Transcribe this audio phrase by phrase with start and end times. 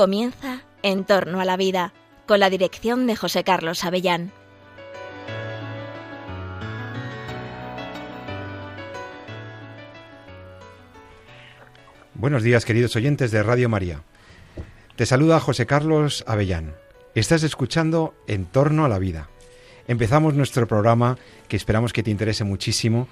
[0.00, 1.92] Comienza En torno a la vida,
[2.26, 4.32] con la dirección de José Carlos Avellán.
[12.14, 14.02] Buenos días, queridos oyentes de Radio María.
[14.96, 16.74] Te saluda José Carlos Avellán.
[17.14, 19.28] Estás escuchando En torno a la vida.
[19.86, 23.06] Empezamos nuestro programa que esperamos que te interese muchísimo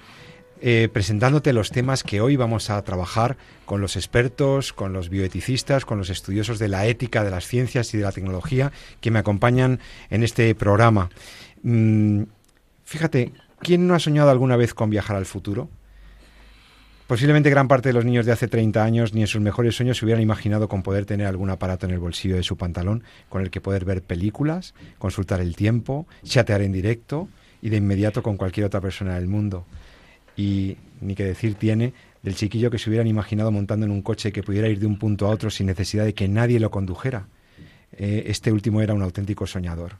[0.61, 5.85] eh, presentándote los temas que hoy vamos a trabajar con los expertos, con los bioeticistas,
[5.85, 9.19] con los estudiosos de la ética, de las ciencias y de la tecnología que me
[9.19, 11.09] acompañan en este programa.
[11.63, 12.23] Mm,
[12.83, 15.69] fíjate, ¿quién no ha soñado alguna vez con viajar al futuro?
[17.07, 19.97] Posiblemente gran parte de los niños de hace 30 años ni en sus mejores sueños
[19.97, 23.41] se hubieran imaginado con poder tener algún aparato en el bolsillo de su pantalón con
[23.41, 27.29] el que poder ver películas, consultar el tiempo, chatear en directo
[27.61, 29.65] y de inmediato con cualquier otra persona del mundo
[30.39, 34.31] y ni que decir tiene del chiquillo que se hubieran imaginado montando en un coche
[34.31, 37.27] que pudiera ir de un punto a otro sin necesidad de que nadie lo condujera.
[37.91, 39.97] Eh, este último era un auténtico soñador.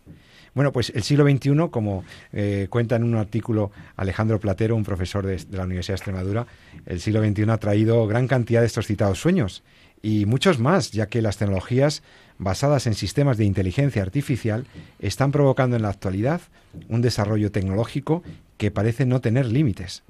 [0.54, 5.26] Bueno, pues el siglo XXI, como eh, cuenta en un artículo Alejandro Platero, un profesor
[5.26, 6.48] de, de, la Universidad de Extremadura,
[6.86, 9.64] el siglo XXI ha traído gran cantidad de estos citados sueños
[10.02, 12.02] y muchos más, ya que las tecnologías
[12.38, 14.66] basadas en sistemas de inteligencia artificial
[15.00, 16.42] están provocando en la actualidad
[16.88, 18.24] un desarrollo tecnológico
[18.60, 20.04] que parece no tener límites.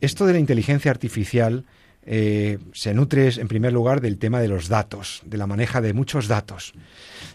[0.00, 1.64] Esto de la inteligencia artificial
[2.06, 5.92] eh, se nutre en primer lugar del tema de los datos, de la maneja de
[5.92, 6.72] muchos datos.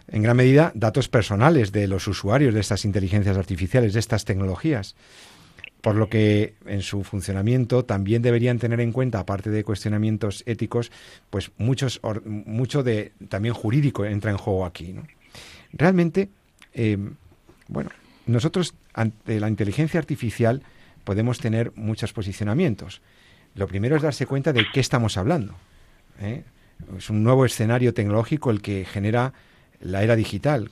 [0.07, 4.95] En gran medida, datos personales de los usuarios de estas inteligencias artificiales, de estas tecnologías.
[5.81, 10.89] Por lo que en su funcionamiento también deberían tener en cuenta, aparte de cuestionamientos éticos,
[11.29, 14.95] pues muchos, mucho de también jurídico entra en juego aquí.
[15.73, 16.29] Realmente,
[16.73, 16.97] eh,
[17.67, 17.89] bueno,
[18.25, 20.61] nosotros ante la inteligencia artificial
[21.03, 23.01] podemos tener muchos posicionamientos.
[23.55, 25.55] Lo primero es darse cuenta de qué estamos hablando.
[26.19, 26.43] ¿eh?
[26.97, 29.33] Es un nuevo escenario tecnológico el que genera
[29.79, 30.71] la era digital,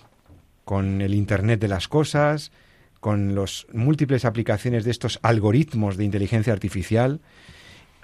[0.65, 2.51] con el Internet de las Cosas,
[2.99, 7.19] con las múltiples aplicaciones de estos algoritmos de inteligencia artificial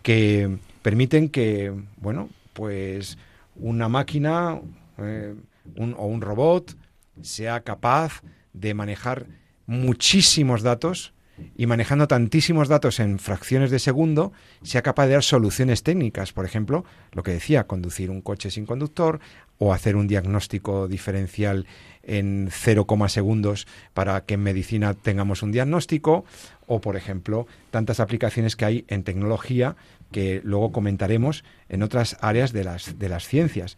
[0.02, 3.18] que permiten que, bueno, pues
[3.56, 4.60] una máquina
[4.98, 5.36] eh,
[5.76, 6.76] o un robot
[7.22, 8.22] sea capaz
[8.60, 9.28] de manejar
[9.66, 11.14] muchísimos datos
[11.56, 16.34] y manejando tantísimos datos en fracciones de segundo, sea capaz de dar soluciones técnicas.
[16.34, 19.20] Por ejemplo, lo que decía, conducir un coche sin conductor
[19.60, 21.66] o hacer un diagnóstico diferencial
[22.04, 26.26] en 0, segundos para que en medicina tengamos un diagnóstico
[26.66, 29.76] o, por ejemplo, tantas aplicaciones que hay en tecnología
[30.12, 33.78] que luego comentaremos en otras áreas de las, de las ciencias.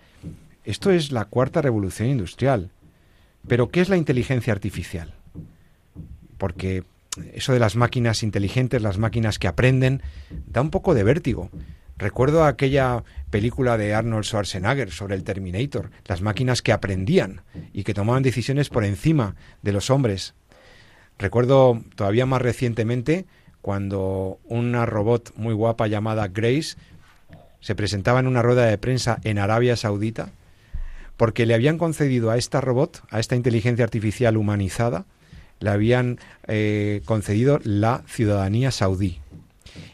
[0.64, 2.70] Esto es la cuarta revolución industrial.
[3.50, 5.16] Pero, ¿qué es la inteligencia artificial?
[6.38, 6.84] Porque
[7.34, 10.04] eso de las máquinas inteligentes, las máquinas que aprenden,
[10.48, 11.50] da un poco de vértigo.
[11.98, 17.42] Recuerdo aquella película de Arnold Schwarzenegger sobre el Terminator, las máquinas que aprendían
[17.74, 20.36] y que tomaban decisiones por encima de los hombres.
[21.18, 23.26] Recuerdo todavía más recientemente
[23.62, 26.78] cuando una robot muy guapa llamada Grace
[27.60, 30.30] se presentaba en una rueda de prensa en Arabia Saudita
[31.20, 35.06] porque le habían concedido a esta robot, a esta inteligencia artificial humanizada,
[35.60, 39.20] le habían eh, concedido la ciudadanía saudí.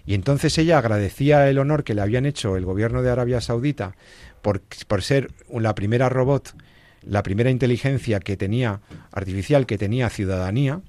[0.06, 3.96] Y entonces ella agradecía el honor que le habían hecho el gobierno de Arabia Saudita
[4.44, 6.56] por, por ser la primera robot,
[7.02, 8.82] la primera inteligencia que tenía
[9.12, 10.82] artificial que tenía ciudadanía,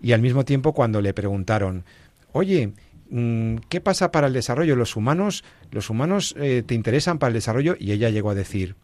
[0.00, 1.84] y al mismo tiempo cuando le preguntaron,
[2.30, 2.72] oye,
[3.10, 4.76] mm, ¿qué pasa para el desarrollo?
[4.76, 7.74] ¿Los humanos, los humanos eh, te interesan para el desarrollo?
[7.80, 8.76] Y ella llegó a decir,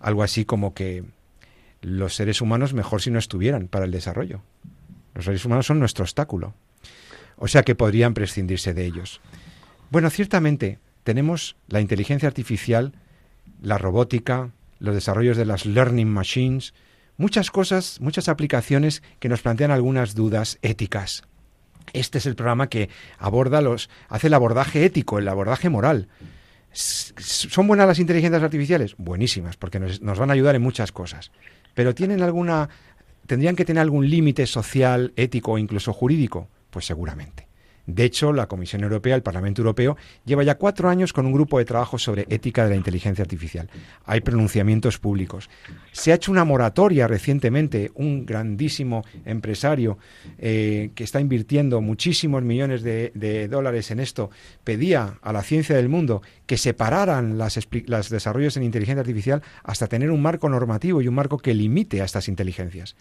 [0.00, 1.04] algo así como que
[1.80, 4.42] los seres humanos mejor si no estuvieran para el desarrollo.
[5.14, 6.54] Los seres humanos son nuestro obstáculo.
[7.36, 9.20] O sea que podrían prescindirse de ellos.
[9.90, 12.92] Bueno, ciertamente tenemos la inteligencia artificial,
[13.62, 16.74] la robótica, los desarrollos de las learning machines,
[17.16, 21.22] muchas cosas, muchas aplicaciones que nos plantean algunas dudas éticas.
[21.92, 26.08] Este es el programa que aborda los, hace el abordaje ético, el abordaje moral.
[26.76, 28.96] ¿Son buenas las inteligencias artificiales?
[28.98, 31.32] Buenísimas, porque nos, van a ayudar en muchas cosas.
[31.74, 32.68] Pero ¿tienen alguna,
[33.26, 36.48] tendrían que tener algún límite social, ético o incluso jurídico?
[36.68, 37.45] Pues seguramente.
[37.86, 41.58] De hecho, la Comisión Europea, el Parlamento Europeo, lleva ya cuatro años con un grupo
[41.58, 43.70] de trabajo sobre ética de la inteligencia artificial.
[44.04, 45.48] Hay pronunciamientos públicos.
[45.92, 47.92] Se ha hecho una moratoria recientemente.
[47.94, 49.98] Un grandísimo empresario
[50.38, 54.30] eh, que está invirtiendo muchísimos millones de, dólares en esto
[54.64, 60.10] pedía a la ciencia del mundo que separaran los desarrollos en inteligencia artificial hasta tener
[60.10, 62.96] un marco normativo y un marco que limite a estas inteligencias,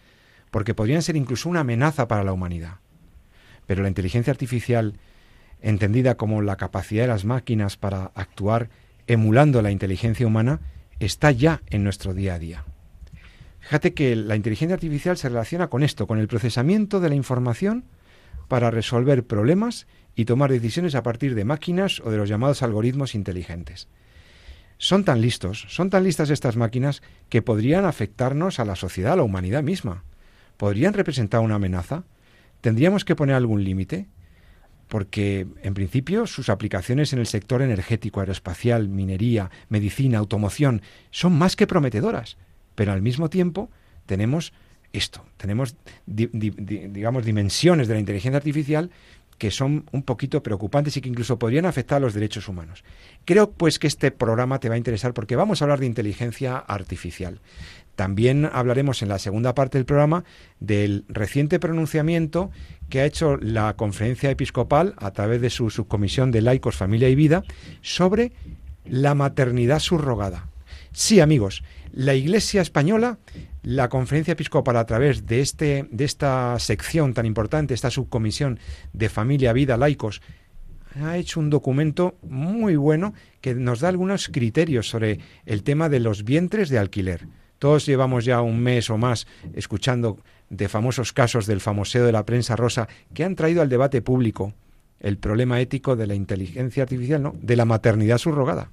[0.51, 2.79] porque podrían ser incluso una amenaza para la humanidad.
[3.65, 4.99] Pero la inteligencia artificial,
[5.61, 8.69] entendida como la capacidad de las máquinas para actuar
[9.07, 10.61] emulando la inteligencia humana,
[10.99, 12.65] está ya en nuestro día a día.
[13.59, 17.85] Fíjate que la inteligencia artificial se relaciona con esto, con el procesamiento de la información
[18.47, 23.15] para resolver problemas y tomar decisiones a partir de máquinas o de los llamados algoritmos
[23.15, 23.87] inteligentes.
[24.77, 29.15] Son tan listos, son tan listas estas máquinas que podrían afectarnos a la sociedad, a
[29.15, 30.03] la humanidad misma.
[30.57, 32.03] ¿Podrían representar una amenaza?
[32.65, 34.07] ¿Tendríamos que poner algún límite?
[34.87, 40.81] Porque, en principio, sus aplicaciones en el sector energético, aeroespacial, minería, medicina, automoción,
[41.11, 42.37] son más que prometedoras.
[42.73, 43.69] Pero al mismo tiempo
[44.07, 44.51] tenemos
[44.93, 45.75] esto, tenemos,
[46.07, 48.89] digamos, dimensiones de la inteligencia artificial
[49.37, 52.83] que son un poquito preocupantes y que incluso podrían afectar a los derechos humanos.
[53.25, 56.57] Creo pues que este programa te va a interesar porque vamos a hablar de inteligencia
[56.57, 57.41] artificial.
[57.95, 60.23] También hablaremos en la segunda parte del programa
[60.59, 62.51] del reciente pronunciamiento
[62.89, 67.15] que ha hecho la conferencia episcopal a través de su subcomisión de laicos, familia y
[67.15, 67.43] vida
[67.81, 68.31] sobre
[68.85, 70.49] la maternidad subrogada.
[70.91, 73.17] Sí, amigos, la Iglesia española
[73.65, 78.59] la conferencia episcopal a través de, este, de esta sección tan importante, esta subcomisión
[78.93, 80.21] de familia, vida, laicos,
[81.03, 85.99] ha hecho un documento muy bueno que nos da algunos criterios sobre el tema de
[85.99, 87.27] los vientres de alquiler.
[87.59, 90.19] Todos llevamos ya un mes o más escuchando
[90.49, 94.53] de famosos casos del famoseo de la prensa rosa que han traído al debate público
[94.99, 97.35] el problema ético de la inteligencia artificial, ¿no?
[97.41, 98.71] de la maternidad subrogada.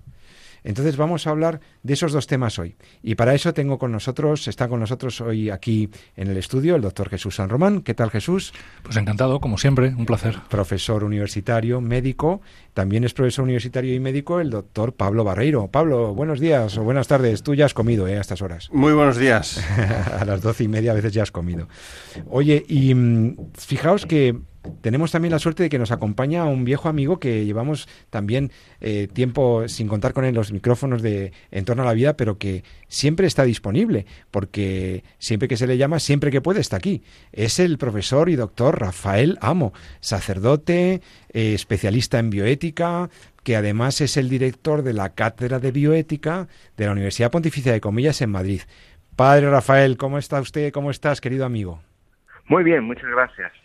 [0.65, 2.77] Entonces vamos a hablar de esos dos temas hoy.
[3.03, 6.83] Y para eso tengo con nosotros, está con nosotros hoy aquí en el estudio el
[6.83, 7.83] doctor Jesús San Román.
[7.83, 8.53] ¿Qué tal Jesús?
[8.83, 10.37] Pues encantado, como siempre, un placer.
[10.49, 12.41] Profesor universitario, médico.
[12.75, 15.69] También es profesor universitario y médico el doctor Pablo Barreiro.
[15.69, 17.43] Pablo, buenos días o buenas tardes.
[17.43, 18.19] Tú ya has comido ¿eh?
[18.19, 18.69] a estas horas.
[18.73, 19.63] Muy buenos días.
[20.19, 21.69] a las doce y media a veces ya has comido.
[22.31, 24.37] Oye, y mm, fijaos que
[24.81, 29.09] tenemos también la suerte de que nos acompaña un viejo amigo que llevamos también eh,
[29.13, 32.63] tiempo sin contar con él los micrófonos de En torno a la vida, pero que
[32.89, 37.03] siempre está disponible, porque siempre que se le llama, siempre que puede, está aquí.
[37.33, 41.01] Es el profesor y doctor Rafael Amo, sacerdote,
[41.33, 43.11] eh, especialista en bioética,
[43.43, 47.81] que además es el director de la Cátedra de Bioética de la Universidad Pontificia de
[47.81, 48.61] Comillas en Madrid.
[49.17, 50.73] Padre Rafael, ¿cómo está usted?
[50.73, 51.81] ¿Cómo estás, querido amigo?
[52.47, 53.62] Muy bien, muchas gracias.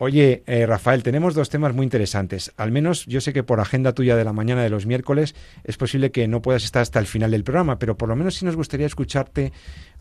[0.00, 2.52] Oye, eh, Rafael, tenemos dos temas muy interesantes.
[2.56, 5.34] Al menos yo sé que por agenda tuya de la mañana de los miércoles
[5.64, 8.36] es posible que no puedas estar hasta el final del programa, pero por lo menos
[8.36, 9.52] sí nos gustaría escucharte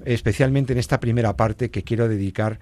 [0.06, 2.60] especialmente en esta primera parte que quiero dedicar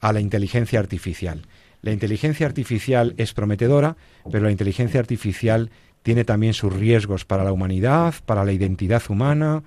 [0.00, 1.46] a la inteligencia artificial.
[1.80, 3.96] La inteligencia artificial es prometedora,
[4.30, 5.70] pero la inteligencia artificial
[6.02, 9.62] tiene también sus riesgos para la humanidad, para la identidad humana,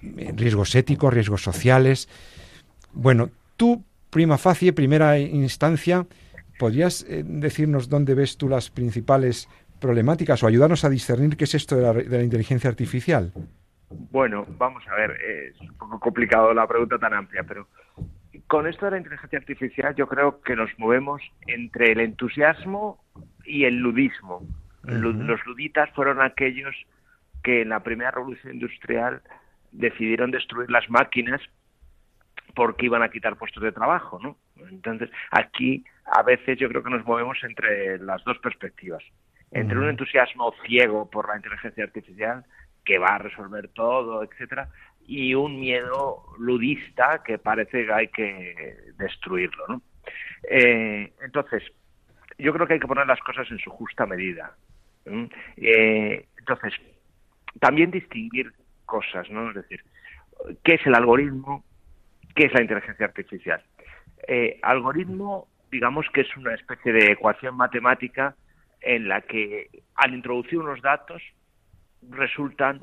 [0.00, 2.08] riesgos éticos, riesgos sociales.
[2.94, 6.06] Bueno, tú, prima facie, primera instancia,
[6.58, 9.48] ¿Podrías eh, decirnos dónde ves tú las principales
[9.80, 13.32] problemáticas o ayudarnos a discernir qué es esto de la, inteligencia artificial?
[13.90, 17.68] Bueno, vamos a ver, es un poco complicado la pregunta tan amplia, pero
[18.46, 23.04] con esto de la inteligencia artificial yo creo que nos movemos entre el entusiasmo
[23.44, 24.42] y el ludismo.
[24.82, 26.74] Los luditas fueron aquellos
[27.42, 29.20] que en la primera revolución industrial
[29.72, 31.40] decidieron destruir las máquinas
[32.54, 34.36] porque iban a quitar puestos de trabajo, ¿no?
[34.70, 39.02] Entonces, aquí a veces yo creo que nos movemos entre las dos perspectivas,
[39.50, 42.44] entre un entusiasmo ciego por la inteligencia artificial
[42.84, 44.68] que va a resolver todo, etcétera,
[45.06, 49.82] y un miedo ludista que parece que hay que destruirlo, ¿no?
[50.48, 51.62] Eh, entonces,
[52.38, 54.56] yo creo que hay que poner las cosas en su justa medida.
[55.56, 56.74] Eh, entonces,
[57.60, 58.52] también distinguir
[58.84, 59.48] cosas, ¿no?
[59.50, 59.82] Es decir,
[60.64, 61.64] ¿qué es el algoritmo?
[62.34, 63.62] ¿Qué es la inteligencia artificial?
[64.28, 68.34] Eh, algoritmo, digamos que es una especie de ecuación matemática
[68.80, 71.22] en la que al introducir unos datos
[72.08, 72.80] resultan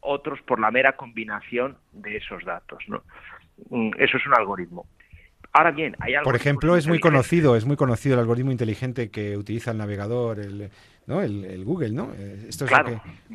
[0.00, 2.84] otros por la mera combinación de esos datos.
[2.86, 3.02] ¿no?
[3.70, 4.86] Mm, eso es un algoritmo.
[5.54, 9.36] Ahora bien, hay Por ejemplo, es muy conocido, es muy conocido el algoritmo inteligente que
[9.36, 10.68] utiliza el navegador, el,
[11.06, 11.22] ¿no?
[11.22, 12.12] el, Google, ¿no?
[12.18, 12.72] Eh, esto es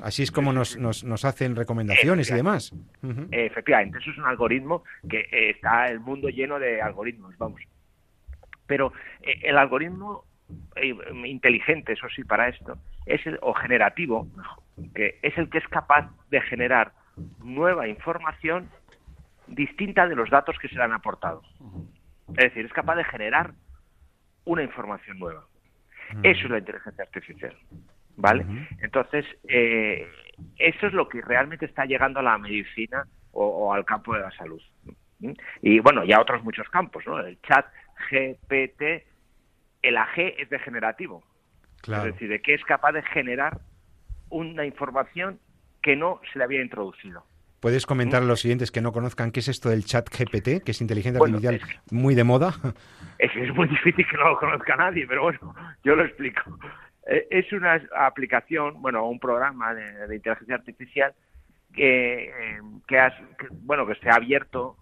[0.03, 2.73] así es como nos, nos, nos hacen recomendaciones y demás.
[3.31, 7.61] Efectivamente, eso es un algoritmo que eh, está el mundo lleno de algoritmos, vamos.
[8.69, 10.23] Pero eh, el algoritmo
[11.25, 14.27] inteligente, eso sí, para esto, es el, o generativo,
[14.95, 16.93] que es el que es capaz de generar
[17.43, 18.69] nueva información
[19.47, 21.41] distinta de los datos que se le han aportado.
[22.29, 23.53] Es decir, es capaz de generar
[24.45, 25.45] una información nueva.
[26.23, 27.55] Eso es la inteligencia artificial.
[28.15, 28.45] ¿Vale?
[28.81, 30.07] Entonces, eh,
[30.57, 34.31] eso es lo que realmente está llegando a la medicina o, al campo de la
[34.31, 34.61] salud.
[35.61, 37.19] Y bueno, ya otros muchos campos, ¿no?
[37.19, 37.65] El chat
[38.09, 39.05] GPT,
[39.81, 41.23] el AG es degenerativo.
[41.87, 43.59] Es decir, de que es capaz de generar
[44.29, 45.39] una información
[45.81, 47.23] que no se le había introducido.
[47.59, 50.71] ¿Puedes comentar a los siguientes que no conozcan qué es esto del chat GPT, que
[50.71, 51.59] es inteligencia artificial
[51.91, 52.53] muy de moda?
[53.17, 55.53] Es es muy difícil que no lo conozca nadie, pero bueno,
[55.83, 56.57] yo lo explico.
[57.05, 61.13] Eh, es una aplicación, bueno, un programa de, inteligencia artificial
[61.73, 62.97] que, eh, que,
[63.63, 64.77] bueno, que se ha abierto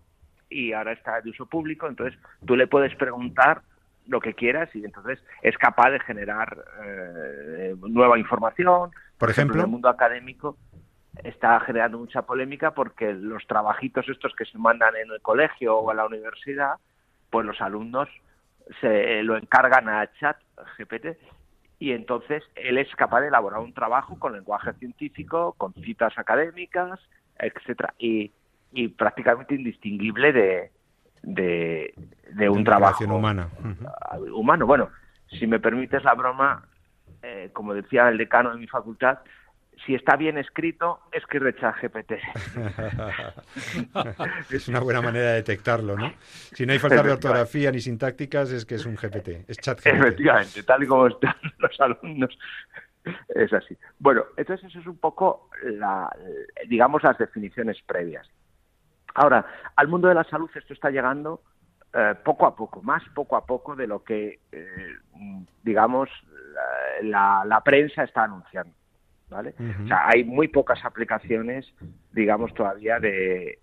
[0.50, 3.62] y ahora está de uso público, entonces tú le puedes preguntar
[4.08, 8.92] lo que quieras y entonces es capaz de generar eh, nueva información.
[9.18, 10.58] Por ejemplo, en el mundo académico
[11.24, 15.92] está generando mucha polémica porque los trabajitos estos que se mandan en el colegio o
[15.92, 16.76] en la universidad,
[17.30, 18.08] pues los alumnos
[18.82, 20.38] se lo encargan a chat
[20.78, 21.18] GPT
[21.80, 27.00] y entonces él es capaz de elaborar un trabajo con lenguaje científico, con citas académicas,
[27.38, 28.32] etcétera y,
[28.78, 30.72] y prácticamente indistinguible de,
[31.24, 31.94] de,
[32.32, 33.50] de un trabajo humana.
[34.32, 34.68] humano.
[34.68, 34.90] Bueno,
[35.32, 36.68] si me permites la broma,
[37.24, 39.20] eh, como decía el decano de mi facultad,
[39.84, 42.12] si está bien escrito, es que rechaza GPT.
[44.52, 46.14] es una buena manera de detectarlo, ¿no?
[46.54, 49.80] Si no hay falta de ortografía ni sintácticas, es que es un GPT, es chat
[49.80, 49.88] GPT.
[49.88, 52.38] Efectivamente, tal y como están los alumnos,
[53.30, 53.76] es así.
[53.98, 56.16] Bueno, entonces eso es un poco, la,
[56.68, 58.28] digamos, las definiciones previas.
[59.18, 59.46] Ahora,
[59.76, 61.42] al mundo de la salud esto está llegando
[61.92, 64.96] eh, poco a poco, más poco a poco de lo que, eh,
[65.64, 66.08] digamos,
[67.02, 68.74] la, la prensa está anunciando.
[69.30, 69.56] ¿vale?
[69.84, 71.66] O sea, hay muy pocas aplicaciones,
[72.12, 73.58] digamos, todavía de,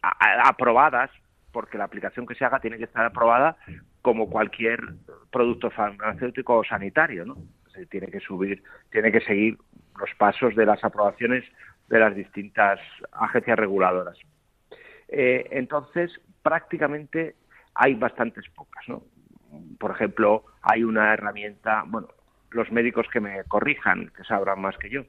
[0.00, 1.10] aprobadas,
[1.50, 3.56] porque la aplicación que se haga tiene que estar aprobada
[4.02, 4.80] como cualquier
[5.32, 7.36] producto farmacéutico o sanitario, ¿no?
[7.90, 9.58] tiene que subir, tiene que seguir
[9.98, 11.44] los pasos de las aprobaciones
[11.88, 12.78] de las distintas
[13.10, 14.16] agencias reguladoras.
[15.10, 16.10] Eh, entonces,
[16.42, 17.34] prácticamente
[17.74, 19.02] hay bastantes pocas, ¿no?
[19.78, 22.08] Por ejemplo, hay una herramienta, bueno,
[22.50, 25.04] los médicos que me corrijan, que sabrán más que yo.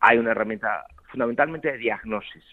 [0.00, 2.44] Hay una herramienta fundamentalmente de diagnosis,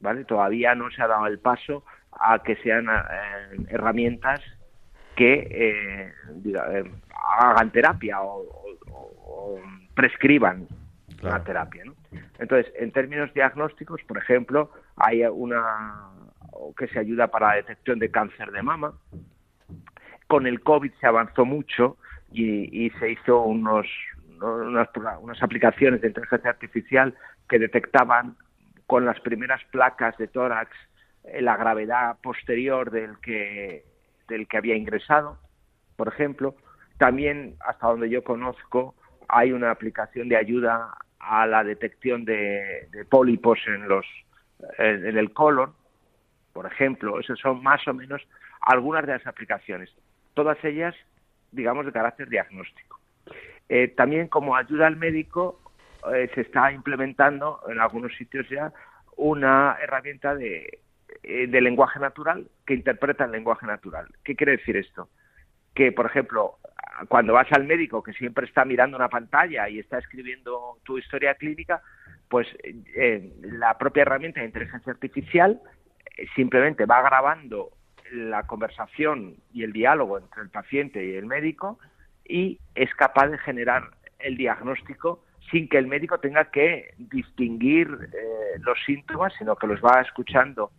[0.00, 0.24] ¿vale?
[0.24, 4.40] Todavía no se ha dado el paso a que sean eh, herramientas
[5.16, 6.12] que eh,
[6.44, 6.84] eh,
[7.38, 8.46] hagan terapia o,
[9.94, 10.68] prescriban
[11.22, 11.84] la terapia.
[11.84, 11.94] ¿no?
[12.38, 16.08] Entonces, en términos diagnósticos, por ejemplo, hay una
[16.76, 18.94] que se ayuda para la detección de cáncer de mama.
[20.26, 21.96] Con el COVID se avanzó mucho
[22.30, 23.86] y, se hizo unos,
[24.40, 24.88] unas,
[25.42, 27.14] aplicaciones de inteligencia artificial
[27.48, 28.36] que detectaban
[28.86, 30.70] con las primeras placas de tórax
[31.24, 33.84] eh, la gravedad posterior del que,
[34.28, 35.38] del que había ingresado,
[35.96, 36.54] por ejemplo.
[36.98, 38.94] También, hasta donde yo conozco,
[39.28, 44.06] hay una aplicación de ayuda a la detección de, pólipos en, los,
[44.78, 45.72] en el colon,
[46.52, 47.20] por ejemplo.
[47.20, 48.22] Esas son más o menos
[48.60, 49.90] algunas de las aplicaciones.
[50.34, 50.94] Todas ellas
[51.52, 53.00] digamos, de carácter diagnóstico.
[53.68, 55.60] Eh, también como ayuda al médico
[56.14, 58.72] eh, se está implementando en algunos sitios ya
[59.16, 60.80] una herramienta de,
[61.22, 64.06] eh, de lenguaje natural que interpreta el lenguaje natural.
[64.24, 65.08] ¿Qué quiere decir esto?
[65.74, 66.58] Que, por ejemplo,
[67.08, 71.34] cuando vas al médico que siempre está mirando una pantalla y está escribiendo tu historia
[71.34, 71.82] clínica,
[72.28, 72.46] pues
[73.42, 75.60] la propia herramienta de inteligencia artificial
[76.34, 77.70] simplemente va grabando
[78.12, 81.78] la conversación y el diálogo entre el paciente y el médico
[82.24, 88.58] y es capaz de generar el diagnóstico sin que el médico tenga que distinguir eh,
[88.60, 90.70] los síntomas, sino que los va escuchando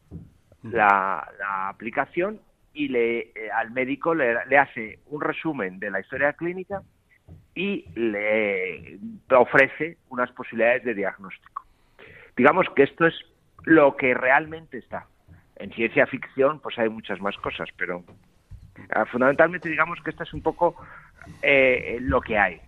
[0.63, 1.27] la,
[1.69, 2.39] aplicación
[2.73, 6.83] y le, eh, al médico le, hace un resumen de la historia clínica
[7.59, 8.97] y le
[9.31, 11.65] ofrece unas posibilidades de diagnóstico.
[12.37, 13.13] Digamos que esto es
[13.65, 15.07] lo que realmente está.
[15.57, 18.01] En ciencia ficción, pues hay muchas más cosas, pero
[18.91, 20.77] ah, fundamentalmente digamos que esto es un poco
[21.41, 22.61] eh, lo que hay.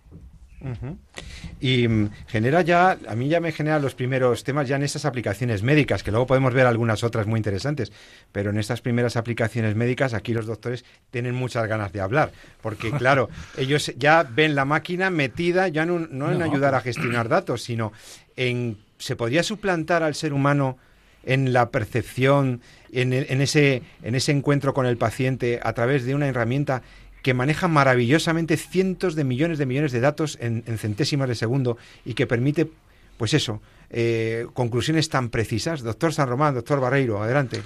[1.60, 5.04] Y mm, genera ya, a mí ya me genera los primeros temas ya en estas
[5.04, 7.92] aplicaciones médicas, que luego podemos ver algunas otras muy interesantes,
[8.32, 12.90] pero en estas primeras aplicaciones médicas aquí los doctores tienen muchas ganas de hablar, porque
[12.98, 17.62] claro, ellos ya ven la máquina metida ya no, no en ayudar a gestionar datos,
[17.62, 17.92] sino
[18.36, 20.78] en, ¿se podría suplantar al ser humano
[21.24, 22.60] en la percepción,
[22.92, 26.82] en, ese, en ese encuentro con el paciente a través de una herramienta
[27.22, 32.14] que maneja maravillosamente cientos de millones de millones de datos en, centésimas de segundo y
[32.14, 32.68] que permite,
[33.16, 35.82] pues eso, eh, conclusiones tan precisas.
[35.82, 37.62] Doctor San Román, doctor Barreiro, adelante.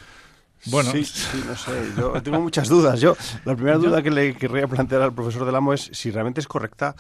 [0.67, 3.01] Bueno, sí, sí, no sé, yo tengo muchas dudas.
[3.01, 6.41] Yo, la primera duda que le querría plantear al profesor del amo es si realmente
[6.41, 6.97] es correcta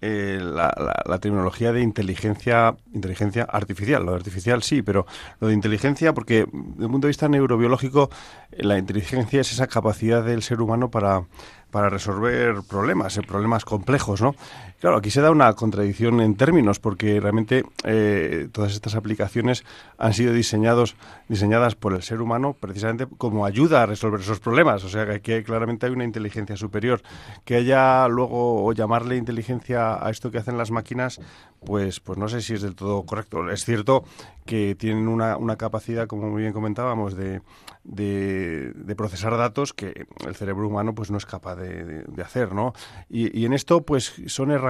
[0.00, 0.72] eh, la,
[1.04, 4.04] la, tecnología de inteligencia, inteligencia artificial.
[4.04, 5.06] Lo de artificial sí, pero
[5.40, 8.08] lo de inteligencia, porque desde el punto de vista neurobiológico,
[8.52, 11.24] la inteligencia es esa capacidad del ser humano para,
[11.70, 14.34] para resolver problemas, eh, problemas complejos, ¿no?
[14.80, 19.64] Claro, aquí se da una contradicción en términos, porque realmente eh, todas estas aplicaciones
[19.98, 20.94] han sido diseñados,
[21.28, 24.84] diseñadas por el ser humano precisamente como ayuda a resolver esos problemas.
[24.84, 27.02] O sea, que aquí claramente hay una inteligencia superior.
[27.44, 31.20] Que haya luego, o llamarle inteligencia a esto que hacen las máquinas,
[31.64, 33.50] pues, pues no sé si es del todo correcto.
[33.50, 34.04] Es cierto
[34.46, 37.40] que tienen una, una capacidad, como muy bien comentábamos, de,
[37.84, 42.72] de, procesar datos que el cerebro humano pues no es capaz de, hacer, ¿no?
[43.08, 44.67] Y, en esto pues son herramientas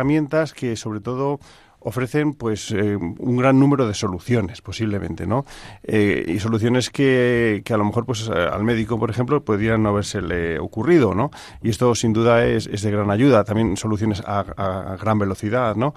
[0.54, 1.40] que sobre todo
[1.80, 5.44] ofrecen pues eh, un gran número de soluciones posiblemente no
[5.84, 9.90] eh, y soluciones que, que, a lo mejor pues al médico por ejemplo podrían no
[9.90, 11.30] habérsele ocurrido no
[11.62, 15.76] y esto sin duda es, es de gran ayuda también soluciones a, a gran velocidad
[15.76, 15.94] no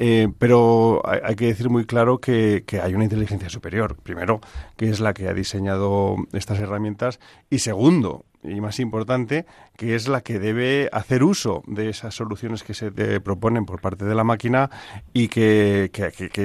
[0.00, 3.96] eh, pero hay, que decir muy claro que, hay una inteligencia superior.
[4.00, 4.40] Primero,
[4.76, 7.18] que es la que ha diseñado estas herramientas.
[7.50, 12.62] Y segundo, y más importante, que es la que debe hacer uso de esas soluciones
[12.62, 12.90] que se
[13.20, 14.70] proponen por parte de la máquina
[15.12, 15.90] y que,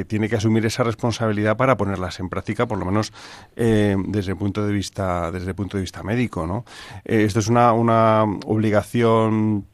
[0.08, 3.14] tiene que asumir esa responsabilidad para ponerlas en práctica, por lo menos
[3.56, 6.66] eh, desde el punto de vista desde el punto de vista médico, ¿no?
[7.06, 9.68] Eh, esto es una, una obligación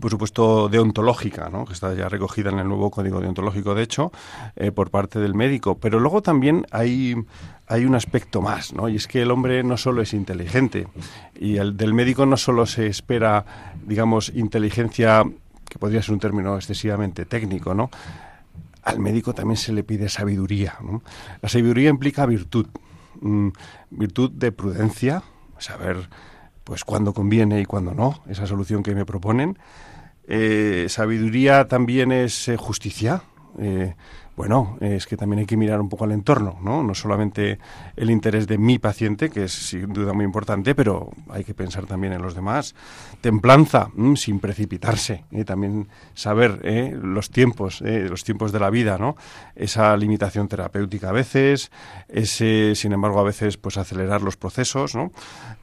[0.00, 1.64] por supuesto, deontológica, ¿no?
[1.64, 4.12] que está ya recogida en el nuevo código deontológico, de hecho,
[4.56, 5.78] eh, por parte del médico.
[5.78, 7.14] Pero luego también hay,
[7.66, 8.88] hay un aspecto más, ¿no?
[8.88, 10.88] y es que el hombre no solo es inteligente,
[11.38, 15.24] y el del médico no solo se espera, digamos, inteligencia,
[15.68, 17.90] que podría ser un término excesivamente técnico, ¿no?
[18.82, 20.78] Al médico también se le pide sabiduría.
[21.42, 22.68] La sabiduría implica virtud,
[23.20, 23.48] mm,
[23.90, 25.24] virtud de prudencia,
[25.58, 26.08] saber
[26.66, 29.56] pues cuándo conviene y cuándo no, esa solución que me proponen.
[30.28, 33.22] Eh, sabiduría también es eh, justicia.
[33.58, 33.94] Eh,
[34.36, 36.82] bueno, es que también hay que mirar un poco al entorno, ¿no?
[36.82, 37.58] No solamente
[37.96, 41.86] el interés de mi paciente, que es sin duda muy importante, pero hay que pensar
[41.86, 42.74] también en los demás.
[43.22, 46.60] Templanza, mm, sin precipitarse, y también saber
[47.02, 49.16] los tiempos, los tiempos de la vida, ¿no?
[49.54, 51.70] Esa limitación terapéutica a veces,
[52.06, 55.12] ese, sin embargo, a veces, pues acelerar los procesos, ¿no?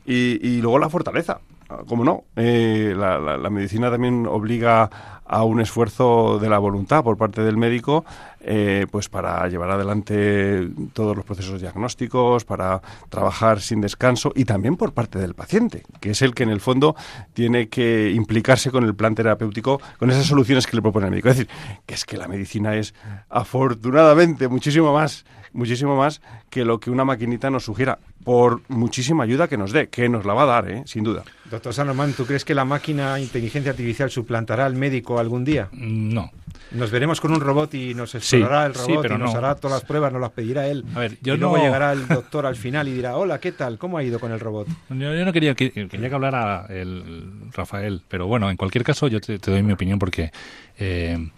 [0.06, 1.40] y luego la fortaleza,
[1.88, 4.90] como no, eh, la, medicina también obliga
[5.26, 8.06] a un esfuerzo de la voluntad por parte del médico,
[8.42, 14.76] eh, pues para llevar adelante todos los procesos diagnósticos, para trabajar sin descanso y también
[14.76, 16.96] por parte del paciente, que es el que en el fondo
[17.34, 21.30] tiene que implicarse con el plan terapéutico, con esas soluciones que le propone el médico.
[21.30, 21.52] Es decir,
[21.86, 22.94] que es que la medicina es
[23.30, 29.48] afortunadamente muchísimo más muchísimo más que lo que una maquinita nos sugiera, por muchísima ayuda
[29.48, 30.84] que nos dé, que nos la va a dar, ¿eh?
[30.86, 31.24] sin duda.
[31.50, 35.70] Doctor Sanomán, ¿tú crees que la máquina inteligencia artificial suplantará al médico algún día?
[35.72, 36.32] No.
[36.72, 39.88] Nos veremos con un robot y nos explorará el robot y nos hará todas las
[39.88, 40.84] pruebas, nos las pedirá él.
[40.96, 43.78] A ver, yo y luego llegará el doctor al final y dirá, hola, ¿qué tal?
[43.78, 44.68] ¿Cómo ha ido con el robot?
[44.90, 49.22] Yo, no quería que, quería que hablara el Rafael, pero bueno, en cualquier caso yo
[49.22, 50.32] te, doy mi opinión porque...
[50.80, 51.30] Eh,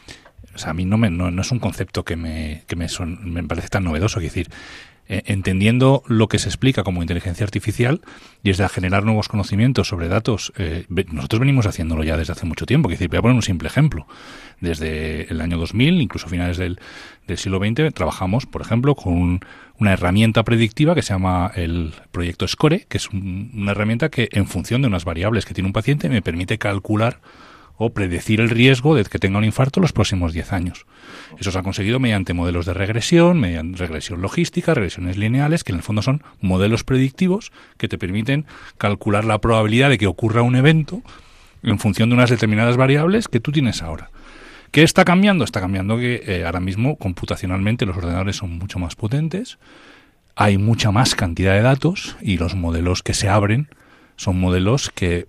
[0.55, 3.43] o sea, a mí no, me, no, es un concepto que me, me, son, me
[3.43, 4.19] parece tan novedoso.
[4.19, 4.49] Es decir,
[5.07, 8.01] eh, entendiendo lo que se explica como inteligencia artificial
[8.41, 12.45] y es de generar nuevos conocimientos sobre datos, eh, nosotros venimos haciéndolo ya desde hace
[12.45, 12.89] mucho tiempo.
[12.89, 14.07] Es decir, voy a poner un simple ejemplo.
[14.61, 16.79] Desde el año 2000, incluso finales del,
[17.27, 19.41] del siglo XX, trabajamos, por ejemplo, con
[19.77, 24.47] una herramienta predictiva que se llama el proyecto SCORE, que es una herramienta que, en
[24.47, 27.19] función de unas variables que tiene un paciente, me permite calcular
[27.77, 30.85] o predecir el riesgo de que tenga un infarto los próximos 10 años.
[31.37, 35.77] Eso se ha conseguido mediante modelos de regresión, mediante regresión logística, regresiones lineales, que en
[35.77, 38.45] el fondo son modelos predictivos que te permiten
[38.77, 41.01] calcular la probabilidad de que ocurra un evento
[41.63, 44.09] en función de unas determinadas variables que tú tienes ahora.
[44.71, 45.43] ¿Qué está cambiando?
[45.43, 49.57] Está cambiando que eh, ahora mismo computacionalmente los ordenadores son mucho más potentes,
[50.35, 53.69] hay mucha más cantidad de datos y los modelos que se abren
[54.17, 55.27] son modelos que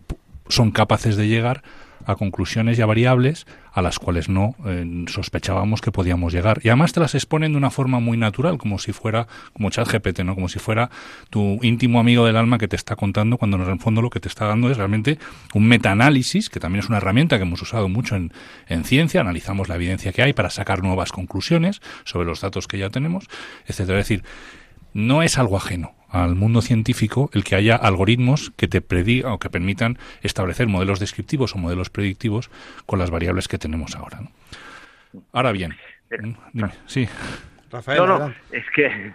[0.48, 1.62] son capaces de llegar
[2.06, 6.60] a conclusiones y a variables a las cuales no eh, sospechábamos que podíamos llegar.
[6.62, 10.20] Y además te las exponen de una forma muy natural, como si fuera, como ChatGPT,
[10.20, 10.34] ¿no?
[10.34, 10.88] Como si fuera
[11.28, 14.20] tu íntimo amigo del alma que te está contando, cuando en el fondo lo que
[14.20, 15.18] te está dando es realmente
[15.52, 18.32] un metaanálisis, que también es una herramienta que hemos usado mucho en,
[18.68, 22.78] en ciencia, analizamos la evidencia que hay para sacar nuevas conclusiones sobre los datos que
[22.78, 23.26] ya tenemos,
[23.66, 23.98] etcétera.
[23.98, 24.24] Es decir,
[24.94, 29.38] no es algo ajeno al mundo científico el que haya algoritmos que te predigan o
[29.38, 32.50] que permitan establecer modelos descriptivos o modelos predictivos
[32.86, 34.20] con las variables que tenemos ahora.
[35.32, 35.76] Ahora bien,
[36.52, 37.08] dime, sí.
[37.70, 39.12] Rafael, no, no, es que,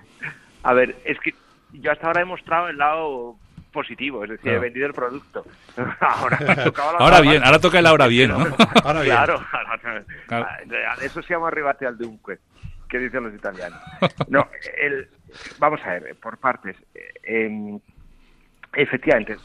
[0.63, 1.33] a ver, es que
[1.73, 3.37] yo hasta ahora he mostrado el lado
[3.71, 5.45] positivo, es decir, he vendido el producto.
[5.99, 6.39] ahora,
[6.99, 8.39] ahora bien, ahora toca el ahora bien, ¿no?
[8.83, 9.15] ahora bien.
[9.15, 9.41] Claro,
[10.27, 10.47] claro.
[11.01, 12.39] eso se llama arribate al dunque,
[12.91, 13.79] que dicen los italianos.
[14.27, 15.07] No, el,
[15.57, 16.75] vamos a ver, por partes.
[17.23, 17.79] Em,
[18.73, 19.37] efectivamente,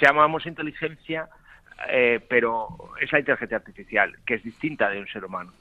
[0.00, 1.28] llamamos inteligencia
[1.88, 2.68] eh, pero
[3.00, 5.52] es la inteligencia artificial, que es distinta de un ser humano.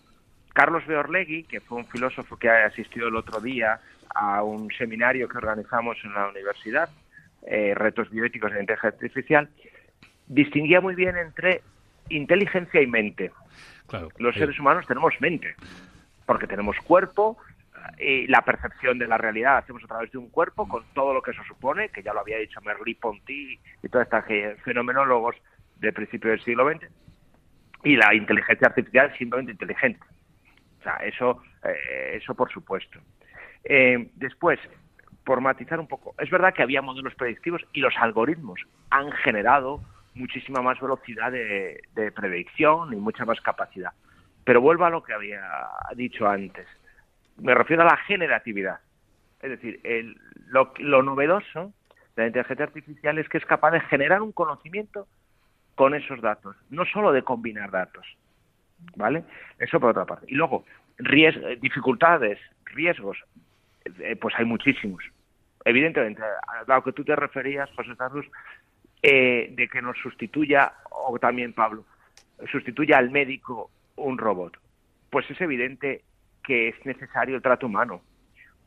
[0.54, 3.80] Carlos Beorlegui, que fue un filósofo que ha asistido el otro día
[4.14, 6.90] a un seminario que organizamos en la universidad,
[7.48, 9.50] eh, Retos Bioéticos de Inteligencia Artificial,
[10.28, 11.62] distinguía muy bien entre
[12.10, 13.32] inteligencia y mente.
[14.20, 15.56] Los seres humanos tenemos mente,
[16.26, 17.38] porque tenemos cuerpo,
[18.00, 21.22] y la percepción de la realidad hacemos a través de un cuerpo con todo lo
[21.22, 24.24] que eso supone, que ya lo había dicho Merleau-Ponty y todos estos
[24.64, 25.36] fenomenólogos
[25.78, 26.88] del principio del siglo XX,
[27.84, 30.06] y la inteligencia artificial es simplemente inteligente.
[30.80, 33.00] O sea, eso, eh, eso por supuesto.
[33.64, 34.60] Eh, después,
[35.24, 39.82] por matizar un poco, es verdad que había modelos predictivos y los algoritmos han generado
[40.14, 43.92] muchísima más velocidad de, predicción y mucha más capacidad.
[44.43, 45.43] Pero vuelvo a lo que había
[45.95, 46.67] dicho antes.
[47.38, 48.80] Me refiero a la generatividad.
[49.41, 49.80] Es decir,
[50.47, 51.73] lo, lo novedoso
[52.15, 55.08] de la inteligencia artificial es que es capaz de generar un conocimiento
[55.75, 58.06] con esos datos, no solo de combinar datos.
[58.95, 59.23] ¿Vale?
[59.60, 60.25] Eso por otra parte.
[60.27, 60.65] Y luego,
[61.60, 63.17] dificultades, riesgos,
[63.99, 65.04] eh, pues hay muchísimos.
[65.63, 68.25] Evidentemente, a lo que tú te referías, José Carlos,
[69.04, 71.86] eh, de que nos sustituya, o también Pablo,
[72.51, 74.58] sustituya al médico un robot.
[75.10, 76.04] Pues es evidente
[76.43, 78.01] que es necesario el trato humano,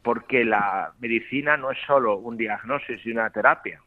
[0.02, 3.80] porque la medicina no es solo un diagnóstico y una terapia,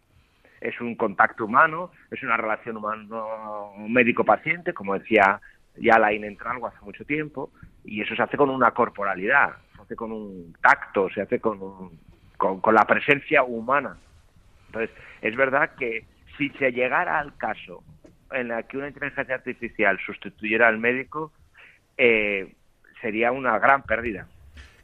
[0.60, 5.40] es un contacto humano, es una relación humano médico-paciente, como decía
[5.76, 7.52] ya la Entralgo hace mucho tiempo,
[7.84, 11.92] y eso se hace con una corporalidad, se hace con un tacto, se hace con,
[12.38, 13.98] con la presencia humana.
[14.66, 14.90] Entonces,
[15.22, 16.06] es verdad que
[16.38, 17.84] si se llegara al caso
[18.32, 21.32] en la que una inteligencia artificial sustituyera al médico,
[21.98, 22.54] eh,
[23.02, 24.28] sería una gran pérdida.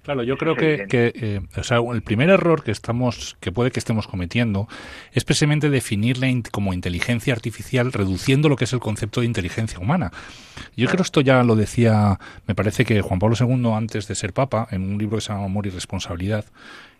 [0.03, 3.79] Claro, yo creo que, eh, o sea, el primer error que estamos, que puede que
[3.79, 4.67] estemos cometiendo,
[5.13, 10.11] es precisamente definirla como inteligencia artificial, reduciendo lo que es el concepto de inteligencia humana.
[10.75, 14.15] Yo creo que esto ya lo decía, me parece que Juan Pablo II antes de
[14.15, 16.43] ser Papa, en un libro que se llama Amor y Responsabilidad,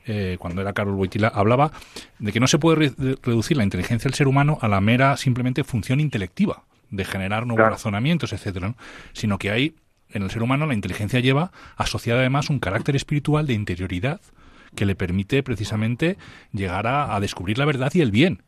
[0.05, 1.71] eh, cuando era Carlos Boitila, hablaba
[2.19, 5.63] de que no se puede reducir la inteligencia del ser humano a la mera simplemente
[5.63, 8.75] función intelectiva de generar nuevos razonamientos, etcétera,
[9.13, 9.75] sino que hay
[10.09, 14.21] en el ser humano la inteligencia lleva asociada además un carácter espiritual de interioridad
[14.75, 16.17] que le permite precisamente
[16.51, 18.43] llegar a descubrir la verdad y el bien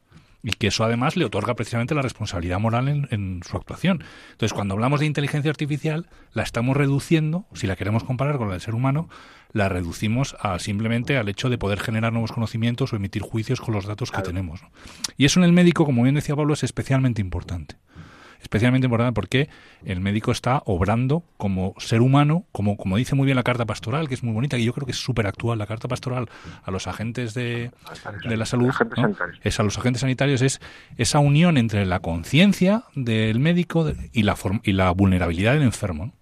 [0.46, 4.04] y que eso además le otorga precisamente la responsabilidad moral en, su actuación.
[4.32, 8.54] Entonces, cuando hablamos de inteligencia artificial, la estamos reduciendo, si la queremos comparar con la
[8.54, 9.10] del ser humano,
[9.54, 13.74] la reducimos a simplemente al hecho de poder generar nuevos conocimientos o emitir juicios con
[13.74, 14.62] los datos que tenemos.
[15.18, 17.78] Y eso en el médico, como bien decía Pablo, es especialmente importante
[18.46, 19.50] especialmente importante porque
[19.84, 24.08] el médico está obrando como ser humano, como, como dice muy bien la carta pastoral,
[24.08, 25.58] que es muy bonita, y yo creo que es súper actual.
[25.58, 26.30] La carta pastoral
[26.64, 27.72] a los agentes de,
[28.30, 28.72] de la salud,
[29.44, 30.62] es a los agentes sanitarios, es
[30.98, 36.14] esa unión entre la conciencia del médico y la, y la vulnerabilidad del enfermo.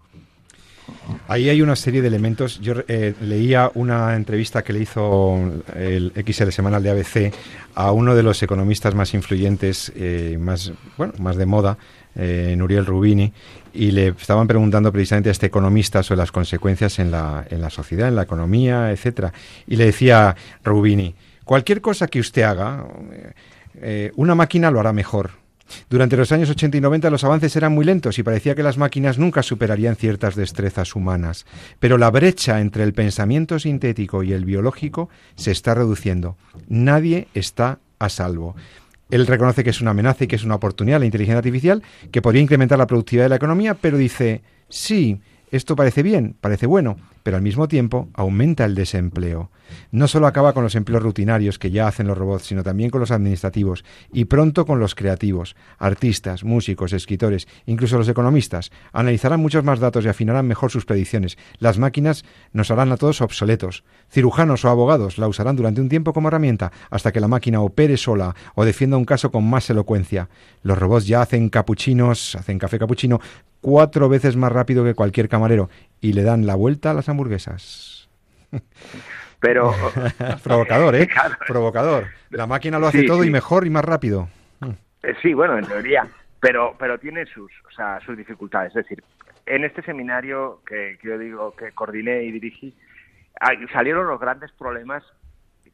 [1.27, 2.59] Ahí hay una serie de elementos.
[2.59, 5.37] Yo eh, leía una entrevista que le hizo
[5.75, 7.33] el XL Semanal de ABC
[7.75, 11.77] a uno de los economistas más influyentes, eh, más, bueno, más de moda,
[12.15, 13.31] eh, Nuriel Rubini,
[13.73, 17.69] y le estaban preguntando precisamente a este economista sobre las consecuencias en la, en la
[17.69, 19.33] sociedad, en la economía, etcétera.
[19.67, 22.85] Y le decía Rubini, cualquier cosa que usted haga,
[23.75, 25.31] eh, una máquina lo hará mejor.
[25.89, 28.77] Durante los años 80 y 90 los avances eran muy lentos y parecía que las
[28.77, 31.45] máquinas nunca superarían ciertas destrezas humanas.
[31.79, 36.37] Pero la brecha entre el pensamiento sintético y el biológico se está reduciendo.
[36.67, 38.55] Nadie está a salvo.
[39.13, 42.23] Él reconoce que es una amenaza y que es una oportunidad la inteligencia artificial, que
[42.23, 45.21] podría incrementar la productividad de la economía, pero dice, sí,
[45.53, 49.51] esto parece bien, parece bueno, pero al mismo tiempo aumenta el desempleo.
[49.91, 52.99] No solo acaba con los empleos rutinarios que ya hacen los robots, sino también con
[52.99, 58.71] los administrativos y pronto con los creativos, artistas, músicos, escritores, incluso los economistas.
[58.93, 61.37] Analizarán muchos más datos y afinarán mejor sus predicciones.
[61.59, 63.83] Las máquinas nos harán a todos obsoletos.
[64.09, 67.97] Cirujanos o abogados la usarán durante un tiempo como herramienta hasta que la máquina opere
[67.97, 70.29] sola o defienda un caso con más elocuencia.
[70.63, 73.21] Los robots ya hacen capuchinos, hacen café capuchino
[73.63, 75.69] cuatro veces más rápido que cualquier camarero
[76.01, 78.09] y le dan la vuelta a las hamburguesas.
[79.39, 79.73] Pero
[80.43, 81.07] provocador, ¿eh?
[81.47, 82.07] Provocador.
[82.29, 84.29] La máquina lo hace todo y mejor y más rápido.
[85.01, 86.07] Eh, sí, bueno, en teoría,
[86.39, 89.03] pero pero tiene sus, o sea, sus dificultades, es decir,
[89.45, 92.73] en este seminario que, yo digo que coordiné y dirigí,
[93.73, 95.03] salieron los grandes problemas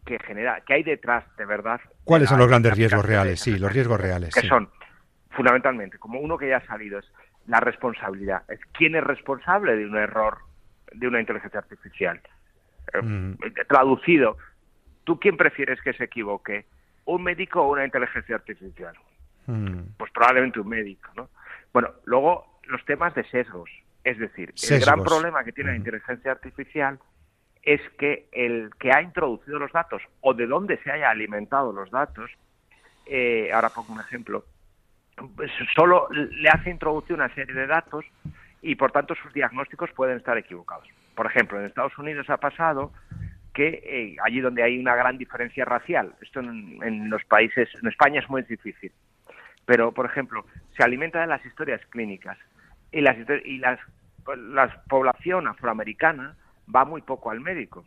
[0.03, 1.79] que genera, que hay detrás de verdad.
[2.03, 3.39] ¿Cuáles son los grandes riesgos reales?
[3.39, 4.33] Sí, los riesgos reales.
[4.33, 4.67] Que son
[5.29, 7.05] fundamentalmente, como uno que ya ha salido, es
[7.49, 8.43] la responsabilidad.
[8.47, 10.37] Es quién es responsable de un error
[10.93, 12.21] de una inteligencia artificial.
[12.93, 13.37] Eh, mm.
[13.67, 14.37] Traducido,
[15.03, 16.65] ¿tú quién prefieres que se equivoque?
[17.05, 18.95] ¿Un médico o una inteligencia artificial?
[19.47, 19.95] Mm.
[19.97, 21.29] Pues probablemente un médico, ¿no?
[21.73, 23.69] Bueno, luego los temas de sesgos.
[24.03, 26.99] Es decir, el gran problema que tiene la inteligencia artificial
[27.63, 31.91] es que el que ha introducido los datos o de dónde se haya alimentado los
[31.91, 32.31] datos,
[33.05, 34.45] eh, ahora pongo un ejemplo,
[35.75, 38.05] solo le hace introducir una serie de datos
[38.61, 40.87] y por tanto sus diagnósticos pueden estar equivocados.
[41.15, 42.91] Por ejemplo, en Estados Unidos ha pasado
[43.53, 48.21] que eh, allí donde hay una gran diferencia racial, esto en, los países, en España
[48.21, 48.91] es muy difícil,
[49.65, 50.45] pero por ejemplo,
[50.77, 52.37] se alimenta de las historias clínicas
[52.91, 53.79] y, las, y las,
[54.37, 56.35] la población afroamericana
[56.73, 57.83] va muy poco al médico,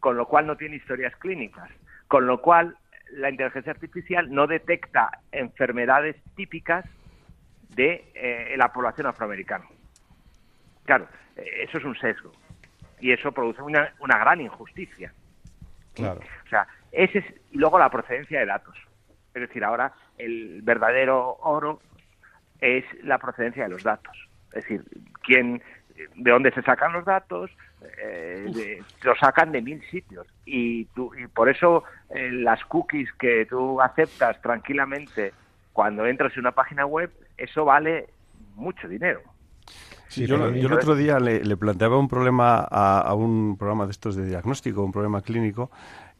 [0.00, 1.68] con lo cual no tiene historias clínicas,
[2.08, 2.76] con lo cual
[3.12, 6.84] la inteligencia artificial no detecta enfermedades típicas
[7.70, 9.64] de eh, la población afroamericana.
[10.84, 12.32] Claro, eh, eso es un sesgo
[13.00, 15.12] y eso produce una, una gran injusticia.
[15.94, 16.20] Claro.
[16.44, 18.76] O sea, ese es, y luego la procedencia de datos.
[19.34, 21.80] Es decir, ahora el verdadero oro
[22.60, 24.16] es la procedencia de los datos.
[24.52, 24.84] Es decir,
[25.22, 25.62] quién,
[26.14, 27.50] de dónde se sacan los datos,
[28.02, 33.46] eh, lo sacan de mil sitios y, tú, y por eso eh, las cookies que
[33.46, 35.32] tú aceptas tranquilamente
[35.72, 38.08] cuando entras en una página web, eso vale
[38.54, 39.20] mucho dinero.
[40.08, 44.24] Sí, yo, el otro día le, planteaba un problema a, un programa de estos de
[44.24, 45.70] diagnóstico, un problema clínico,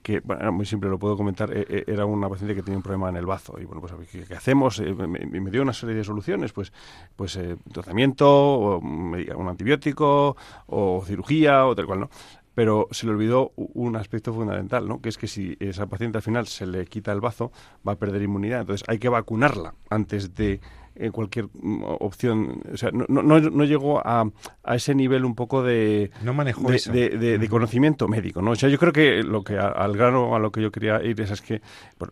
[0.06, 2.82] que bueno, muy simple, lo puedo comentar, e, e, era una paciente que tenía un
[2.84, 3.58] problema en el bazo.
[3.60, 4.78] Y bueno, pues ¿qué, hacemos?
[4.78, 6.72] Eh, me, dio una serie de soluciones, pues,
[7.16, 12.10] pues eh, tratamiento, o un antibiótico, o cirugía, o tal cual, ¿no?
[12.54, 15.02] pero se le olvidó un aspecto fundamental, ¿no?
[15.02, 17.52] que es que si esa paciente al final se le quita el bazo,
[17.86, 18.60] va a perder inmunidad.
[18.60, 20.60] Entonces hay que vacunarla antes de
[20.98, 22.62] eh, cualquier mm, opción.
[22.72, 24.30] O sea, no, no, no llegó a,
[24.64, 28.42] a, ese nivel un poco de, no manejó de, de, conocimiento médico.
[28.42, 28.52] ¿no?
[28.52, 31.20] O sea, yo creo que lo que al grano a lo que yo quería ir
[31.20, 31.60] es, que,
[31.98, 32.10] por,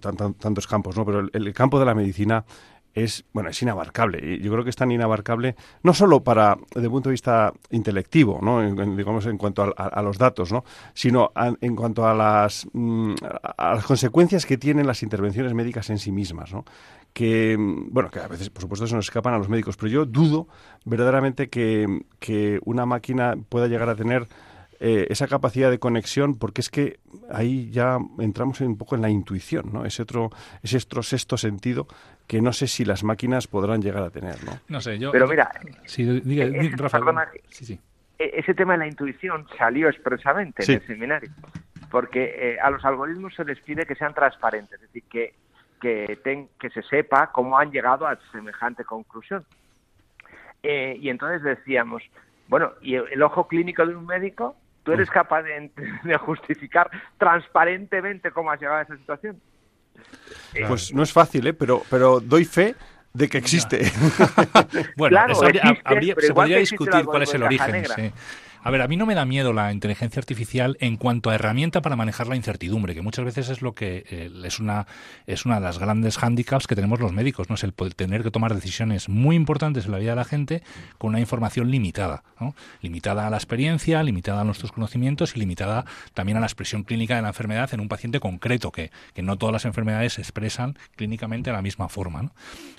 [0.00, 1.04] tantos campos, ¿no?
[1.04, 2.44] pero el campo de la medicina
[2.94, 4.38] es bueno es inabarcable.
[4.40, 8.38] Yo creo que es tan inabarcable no solo para desde el punto de vista intelectivo
[8.42, 13.14] no en, digamos en cuanto a, los datos no sino en cuanto a las mm,
[13.56, 16.64] a las consecuencias que tienen las intervenciones médicas en sí mismas no
[17.12, 20.06] que bueno que a veces por supuesto se nos escapan a los médicos pero yo
[20.06, 20.48] dudo
[20.84, 24.28] verdaderamente que, que una máquina pueda llegar a tener
[24.84, 26.98] eh, esa capacidad de conexión, porque es que
[27.30, 29.84] ahí ya entramos un poco en la intuición, ¿no?
[29.84, 31.86] Ese otro, ese otro sexto sentido
[32.26, 34.58] que no sé si las máquinas podrán llegar a tener, ¿no?
[34.66, 35.12] No sé, yo...
[35.12, 35.52] Pero mira...
[35.84, 36.76] Sí, diga, ese,
[37.50, 37.80] sí, sí.
[38.18, 41.30] E, ese tema de la intuición salió expresamente en el seminario,
[41.88, 45.34] porque eh, a los algoritmos se les pide que sean transparentes, es decir, que,
[45.80, 49.44] que, que se sepa cómo han llegado a semejante conclusión.
[50.64, 52.02] Eh, y entonces decíamos,
[52.48, 55.42] bueno, ¿y el ojo clínico de un médico ¿Tú eres capaz
[56.04, 59.40] de, justificar transparentemente cómo has llegado a esa situación?
[60.66, 61.52] Pues no es fácil, ¿eh?
[61.52, 62.74] pero, pero doy fe
[63.12, 63.90] de que existe.
[64.96, 67.84] bueno, se podría discutir cuál es el origen.
[67.84, 68.12] Sí.
[68.64, 71.82] A ver, a mí no me da miedo la inteligencia artificial en cuanto a herramienta
[71.82, 74.86] para manejar la incertidumbre, que muchas veces es lo que eh, es una
[75.26, 78.30] es una de las grandes hándicaps que tenemos los médicos, no es el tener que
[78.30, 80.62] tomar decisiones muy importantes en la vida de la gente
[80.98, 82.54] con una información limitada, ¿no?
[82.82, 87.16] limitada a la experiencia, limitada a nuestros conocimientos y limitada también a la expresión clínica
[87.16, 90.78] de la enfermedad en un paciente concreto, que, que no todas las enfermedades se expresan
[90.94, 92.30] clínicamente de la misma forma.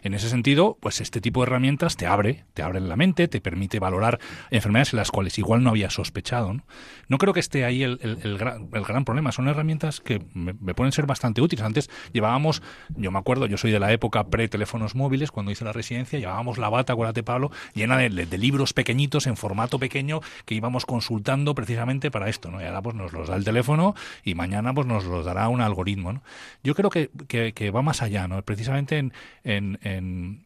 [0.02, 3.42] En ese sentido, pues este tipo de herramientas te abre, te abre la mente, te
[3.42, 4.20] permite valorar
[4.50, 6.54] enfermedades en las cuales igual no había sospechado.
[6.54, 6.64] ¿no?
[7.08, 9.32] no creo que esté ahí el, el, gran, el, gran, problema.
[9.32, 11.64] Son herramientas que me, pueden ser bastante útiles.
[11.64, 15.74] Antes llevábamos, yo me acuerdo, yo soy de la época pre-teléfonos móviles, cuando hice la
[15.74, 20.86] residencia, llevábamos la bata, acuérdate Pablo, llena de, libros pequeñitos en formato pequeño que íbamos
[20.86, 22.50] consultando precisamente para esto.
[22.50, 22.62] ¿no?
[22.62, 25.62] Y ahora pues nos los da el teléfono y mañana pues nos los dará un
[25.62, 26.14] algoritmo.
[26.14, 26.24] ¿no?
[26.64, 28.42] Yo creo que, que, va más allá, ¿no?
[28.42, 30.46] precisamente en, en, en,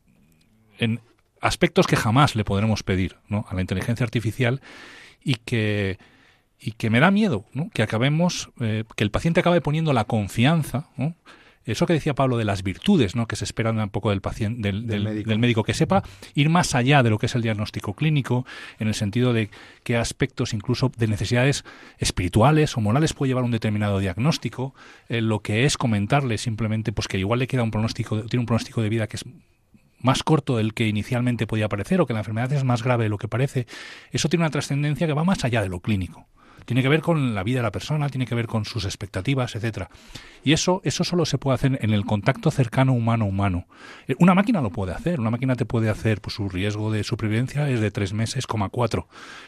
[0.80, 1.00] en
[1.42, 3.46] aspectos que jamás le podremos pedir ¿no?
[3.50, 4.62] a la inteligencia artificial
[5.28, 6.00] y que
[6.60, 7.70] y que me da miedo ¿no?
[7.72, 11.14] que acabemos eh, que el paciente acabe poniendo la confianza ¿no?
[11.66, 13.28] eso que decía Pablo de las virtudes ¿no?
[13.28, 15.64] que se esperan un poco del paciente del, del, médico.
[15.64, 16.02] que sepa
[16.34, 18.46] ir más allá de lo que es el diagnóstico clínico
[18.80, 19.50] en el sentido de
[19.84, 21.66] qué aspectos incluso de necesidades
[22.00, 24.74] espirituales o morales puede llevar un determinado diagnóstico
[25.10, 28.48] eh, lo que es comentarle simplemente pues que igual le queda un pronóstico tiene un
[28.48, 29.26] pronóstico de vida que es
[30.00, 33.10] más corto del que inicialmente podía parecer o que la enfermedad es más grave de
[33.10, 33.68] lo que parece,
[34.12, 36.28] eso tiene una trascendencia que va más allá de lo clínico.
[36.68, 39.56] Tiene que ver con la vida de la persona, tiene que ver con sus expectativas,
[39.56, 39.90] etcétera.
[40.44, 43.68] Y eso, eso solo se puede hacer en el contacto cercano humano-humano.
[44.10, 47.06] Eh, una máquina lo puede hacer, una máquina te puede hacer, pues su riesgo de
[47.06, 49.08] supervivencia es de tres meses, coma cuatro.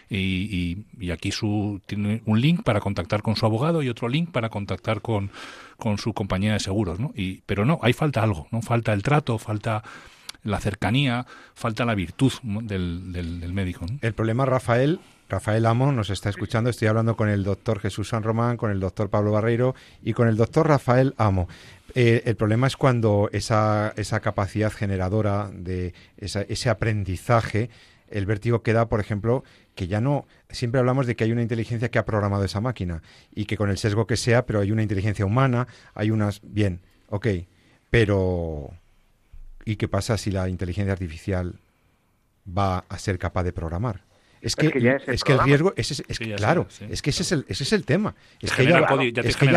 [0.10, 4.32] Y, y, aquí su, tiene un link para contactar con su abogado y otro link
[4.32, 5.30] para contactar con,
[5.76, 7.12] con su compañía de seguros, ¿no?
[7.18, 8.62] Y, pero no, ahí falta algo, ¿no?
[8.62, 9.84] Falta el trato, falta
[10.44, 13.86] la cercanía, falta la virtud del, del, médico.
[14.02, 16.70] El problema, Rafael, Rafael Amo nos está escuchando.
[16.70, 20.28] Estoy hablando con el doctor Jesús San Román, con el doctor Pablo Barreiro y con
[20.28, 21.48] el doctor Rafael Amo.
[21.96, 27.70] Eh, el problema es cuando esa, esa capacidad generadora de ese aprendizaje,
[28.10, 29.44] el vértigo queda, por ejemplo,
[29.76, 33.02] que ya no, siempre hablamos de que hay una inteligencia que ha programado esa máquina
[33.34, 36.82] y que con el sesgo que sea, pero hay una inteligencia humana, hay unas, bien,
[37.08, 37.28] ok,
[37.90, 38.72] pero
[39.70, 41.54] ¿y qué pasa si la inteligencia artificial
[42.46, 44.02] va a ser capaz de programar?
[44.42, 44.68] Es que,
[45.06, 46.02] es, que el riesgo, es,
[46.38, 48.16] claro, es que ese es el, ese es el tema.
[48.42, 48.88] Es que, ya,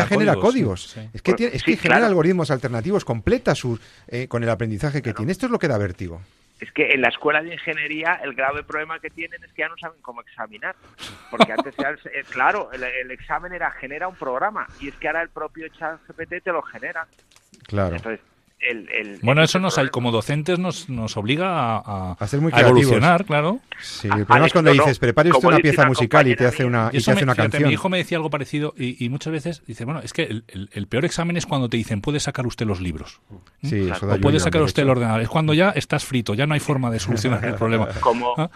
[0.07, 0.97] genera, códigos.
[1.13, 5.31] Es que, es que genera algoritmos alternativos, completa su, eh, con el aprendizaje que tiene.
[5.31, 6.21] Esto es lo que da vértigo.
[6.59, 9.69] Es que en la escuela de ingeniería el grave problema que tienen es que ya
[9.69, 10.75] no saben cómo examinar.
[11.31, 15.29] Porque antes, eh, claro, el, examen era genera un programa y es que ahora el
[15.29, 17.07] propio chat GPT te lo genera.
[17.67, 17.95] Claro
[19.21, 23.59] bueno, eso nos, como docentes nos, nos obliga a, a, ser muy evolucionar, claro.
[23.79, 26.89] Sí, el problema es cuando dices, prepare usted una pieza musical y te hace una,
[26.91, 27.63] y, hace una canción.
[27.63, 31.05] Mi hijo me decía algo parecido y, muchas veces dice, bueno, es que el, peor
[31.05, 33.21] examen es cuando te dicen, puede sacar usted los libros.
[33.63, 35.21] Sí, eso o puede sacar usted el ordenador.
[35.21, 37.87] Es cuando ya estás frito, ya no hay forma de solucionar el problema.
[37.99, 38.49] Como, ¿Ah?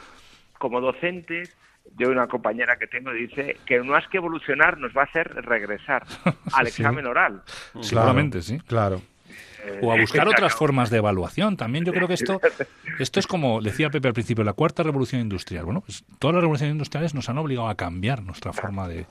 [0.58, 1.56] como docentes,
[1.98, 5.34] yo una compañera que tengo dice que no es que evolucionar nos va a hacer
[5.46, 6.06] regresar
[6.54, 7.42] al examen oral.
[7.82, 8.60] Seguramente, sí.
[8.60, 9.02] Claro
[9.82, 11.58] o a buscar otras formas de evaluación.
[11.58, 12.40] También yo creo que esto,
[13.00, 15.66] esto es como decía Pepe al principio, la cuarta revolución industrial.
[15.66, 19.06] Bueno, pues todas las revoluciones industriales nos han obligado a cambiar nuestra forma de,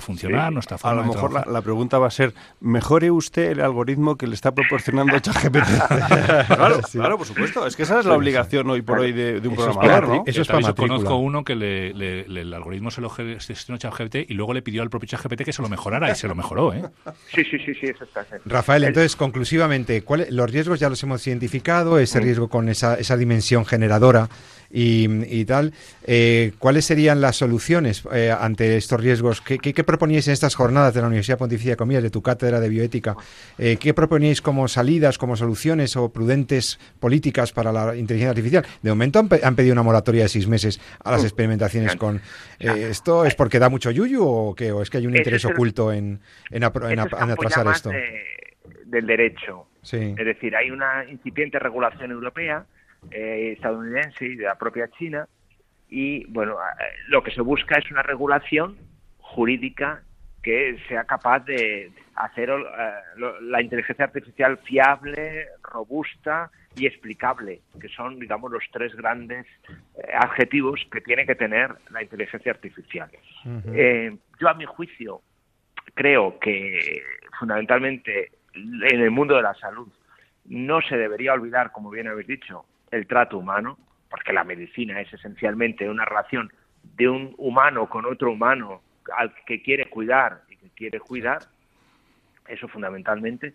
[0.00, 4.16] funcionar, nuestra forma A lo mejor la, pregunta va a ser, ¿mejore usted el algoritmo
[4.16, 5.68] que le está proporcionando ChatGPT?
[6.46, 7.66] claro, claro, por supuesto.
[7.66, 10.24] Es que esa es la obligación hoy por hoy de, un programador, ¿no?
[10.26, 14.34] Eso es para Yo conozco uno que le, el algoritmo se lo gestionó ChatGPT y
[14.34, 16.82] luego le pidió al propio ChatGPT que se lo mejorara y se lo mejoró, ¿eh?
[17.34, 18.26] Sí, sí, sí, sí, eso está.
[18.44, 19.81] Rafael, entonces, conclusivamente,
[20.30, 24.28] los riesgos ya los hemos identificado, ese riesgo con esa, esa dimensión generadora
[24.72, 25.72] y, tal.
[26.04, 29.40] Eh, ¿Cuáles serían las soluciones eh, ante estos riesgos?
[29.40, 32.58] ¿Qué, qué, proponíais en estas jornadas de la Universidad Pontificia de Comillas, de tu cátedra
[32.58, 33.16] de bioética?
[33.58, 38.64] Eh, ¿Qué proponíais como salidas, como soluciones o prudentes políticas para la inteligencia artificial?
[38.80, 42.20] De momento han, pedido una moratoria de seis meses a las experimentaciones con...
[42.58, 45.92] ¿Esto es porque da mucho yuyu o, qué, o es que hay un interés oculto
[45.92, 47.90] en, en, atrasar esto?
[48.92, 49.66] del derecho.
[49.82, 52.64] Es decir, hay una incipiente regulación europea
[53.10, 55.28] eh, estadounidense y de la propia China.
[55.88, 58.76] Y bueno, eh, lo que se busca es una regulación
[59.18, 60.02] jurídica
[60.42, 68.18] que sea capaz de hacer eh, la inteligencia artificial fiable, robusta y explicable, que son,
[68.18, 69.46] digamos, los tres grandes
[70.14, 73.10] adjetivos que tiene que tener la inteligencia artificial.
[73.44, 75.20] yo, a mi juicio,
[75.94, 77.02] creo que
[77.38, 79.88] fundamentalmente en el mundo de la salud
[80.44, 83.78] no se debería olvidar, como bien habéis dicho, el trato humano,
[84.10, 86.52] porque la medicina es esencialmente una relación
[86.96, 88.82] de un humano con otro humano
[89.16, 91.42] al que quiere cuidar y que quiere cuidar,
[92.48, 93.54] eso fundamentalmente,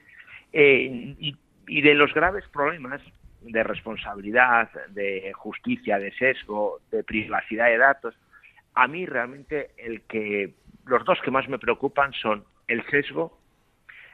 [0.54, 3.02] eh, y, de los graves problemas
[3.42, 8.16] de responsabilidad, de justicia, de sesgo, de privacidad de datos,
[8.74, 10.54] a mí realmente el que
[10.86, 13.38] los dos que más me preocupan son el sesgo,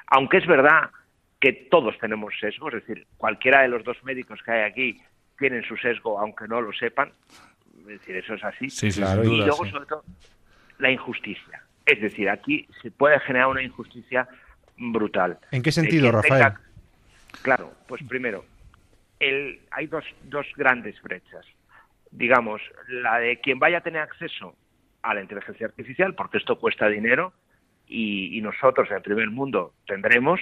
[0.07, 0.89] aunque es verdad
[1.39, 5.01] que todos tenemos sesgo, es decir, cualquiera de los dos médicos que hay aquí
[5.37, 7.11] tienen su sesgo, aunque no lo sepan.
[7.79, 8.67] Es decir, eso es así.
[8.87, 10.03] y luego, sobre todo,
[10.79, 11.63] la injusticia.
[11.85, 14.27] Es decir, aquí se puede generar una injusticia
[14.77, 15.37] brutal.
[15.51, 16.53] ¿En qué sentido, Rafael?
[17.41, 18.45] Claro, pues primero,
[19.19, 21.45] el, hay dos, dos grandes brechas.
[22.11, 24.55] Digamos, la de quien vaya a tener acceso
[25.01, 27.33] a la inteligencia artificial, porque esto cuesta dinero,
[27.87, 30.39] y, y nosotros en el primer mundo tendremos,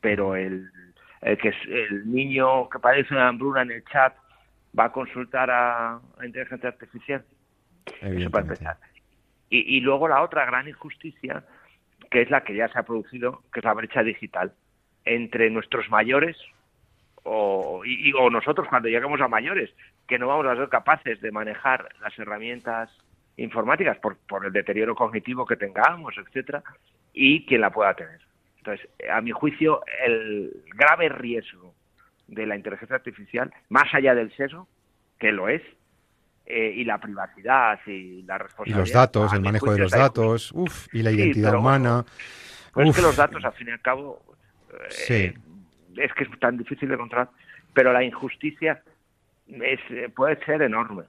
[0.00, 0.70] pero el,
[1.20, 4.14] el que el niño que padece una hambruna en el chat
[4.78, 7.24] va a consultar a, a inteligencia artificial.
[8.00, 8.76] Eso para empezar.
[9.50, 11.44] Y, y, luego la otra gran injusticia,
[12.10, 14.52] que es la que ya se ha producido, que es la brecha digital
[15.04, 16.36] entre nuestros mayores
[17.24, 19.70] o, y, o nosotros cuando lleguemos a mayores,
[20.08, 22.90] que no vamos a ser capaces de manejar las herramientas
[23.36, 26.62] informáticas por, por el deterioro cognitivo que tengamos, etcétera,
[27.12, 28.20] y quien la pueda tener.
[28.58, 31.74] Entonces, a mi juicio, el grave riesgo
[32.28, 34.68] de la inteligencia artificial, más allá del sesgo,
[35.18, 35.62] que lo es,
[36.46, 38.76] eh, y la privacidad y la responsabilidad.
[38.76, 42.04] Y los datos, el manejo de los datos, uf, y la identidad humana.
[42.72, 44.22] pues es que los datos, al fin y al cabo,
[45.08, 45.34] eh,
[45.96, 47.30] es que es tan difícil de encontrar,
[47.72, 48.82] pero la injusticia
[49.46, 49.80] es,
[50.14, 51.04] puede ser enorme.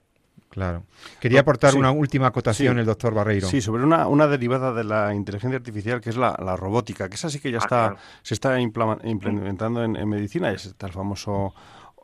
[0.54, 0.84] Claro.
[1.20, 3.48] Quería aportar una última acotación el doctor Barreiro.
[3.48, 7.28] Sí, sobre una, una, derivada de la inteligencia artificial que es la, robótica, que esa
[7.32, 11.56] sí que ya ah, está, se está implementando en, medicina, es está el famoso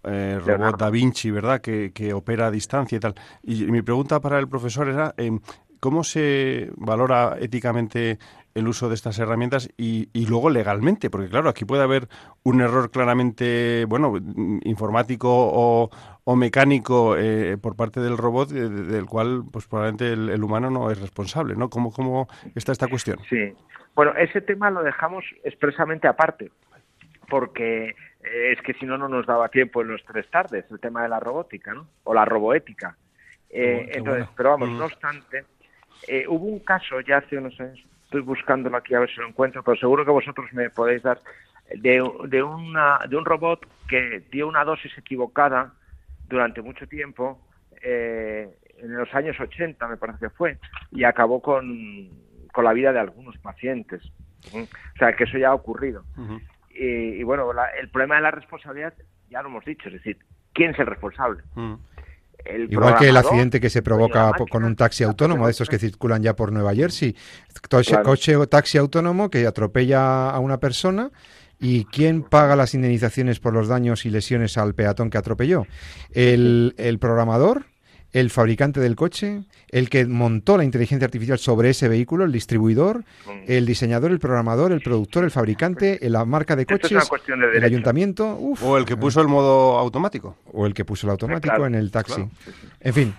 [0.04, 3.14] eh, robot Da Vinci, ¿verdad?, que, que, opera a distancia y tal.
[3.44, 5.30] Y mi pregunta para el profesor era, eh,
[5.80, 8.18] ¿cómo se valora éticamente
[8.56, 12.08] el uso de estas herramientas y, y, luego legalmente, porque claro, aquí puede haber
[12.44, 14.16] un error claramente, bueno,
[14.64, 15.90] informático o,
[16.24, 20.92] o mecánico eh, por parte del robot, eh, del cual pues probablemente el, humano no
[20.92, 21.70] es responsable, ¿no?
[21.70, 23.18] ¿Cómo, ¿Cómo está esta cuestión?
[23.28, 23.54] Sí,
[23.96, 26.52] bueno, ese tema lo dejamos expresamente aparte,
[27.30, 30.80] porque eh, es que si no, no nos daba tiempo en los tres tardes, el
[30.80, 31.88] tema de la robótica, ¿no?
[32.04, 32.96] O la roboética.
[33.50, 35.46] entonces, pero vamos, no obstante,
[36.28, 39.62] hubo un caso ya hace unos años estoy buscándolo aquí a ver si lo encuentro,
[39.62, 41.22] pero seguro que vosotros me podéis dar
[41.76, 45.74] de, de, una, de un robot que dio una dosis equivocada
[46.28, 47.40] durante mucho tiempo,
[47.84, 48.50] eh,
[48.80, 50.58] en los años 80 me parece que fue,
[50.92, 52.10] y acabó con,
[52.52, 54.02] con la vida de algunos pacientes.
[54.54, 54.66] O
[54.98, 56.04] sea, que eso ya ha ocurrido.
[56.72, 58.96] y, bueno, el problema de la responsabilidad
[59.30, 60.18] ya lo hemos dicho, es decir,
[60.54, 61.44] ¿quién es el responsable?
[62.70, 66.24] Igual que el accidente que se provoca con un taxi autónomo, de esos que circulan
[66.24, 67.16] ya por Nueva Jersey.
[68.04, 71.12] Coche, o taxi autónomo que atropella a una persona
[71.62, 75.68] ¿Y quién paga las indemnizaciones por los daños y lesiones al peatón que atropelló?
[76.14, 77.66] ¿El, el programador?
[78.12, 83.04] El fabricante del coche, el que montó la inteligencia artificial sobre ese vehículo, el distribuidor,
[83.48, 87.10] el diseñador, el programador, el productor, el fabricante, la marca de coches,
[87.54, 88.36] el ayuntamiento.
[88.36, 90.38] o el que puso el modo automático.
[90.52, 92.26] O el que puso el automático en el taxi.
[92.82, 93.16] En fin.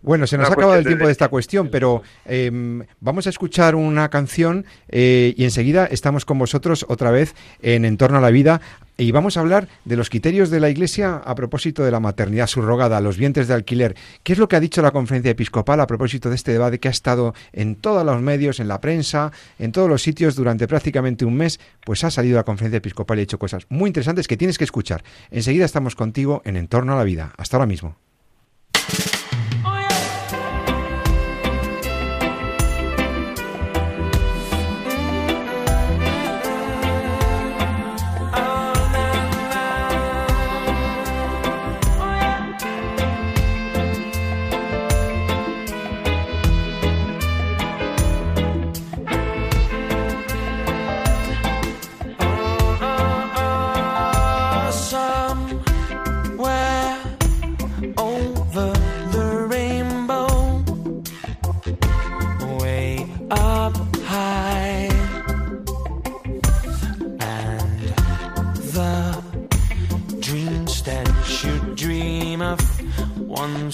[0.00, 3.74] Bueno, se nos ha acabado el tiempo de esta cuestión, pero em, vamos a escuchar
[3.74, 8.60] una canción eh, y enseguida estamos con vosotros otra vez en Entorno a la Vida
[9.02, 12.46] y vamos a hablar de los criterios de la Iglesia a propósito de la maternidad
[12.46, 13.96] subrogada, los vientres de alquiler.
[14.22, 16.86] ¿Qué es lo que ha dicho la conferencia episcopal a propósito de este debate que
[16.86, 21.24] ha estado en todos los medios, en la prensa, en todos los sitios durante prácticamente
[21.24, 21.58] un mes?
[21.84, 24.64] Pues ha salido la conferencia episcopal y ha hecho cosas muy interesantes que tienes que
[24.64, 25.02] escuchar.
[25.30, 27.32] Enseguida estamos contigo en Entorno a la Vida.
[27.36, 27.96] Hasta ahora mismo.
[73.42, 73.70] Y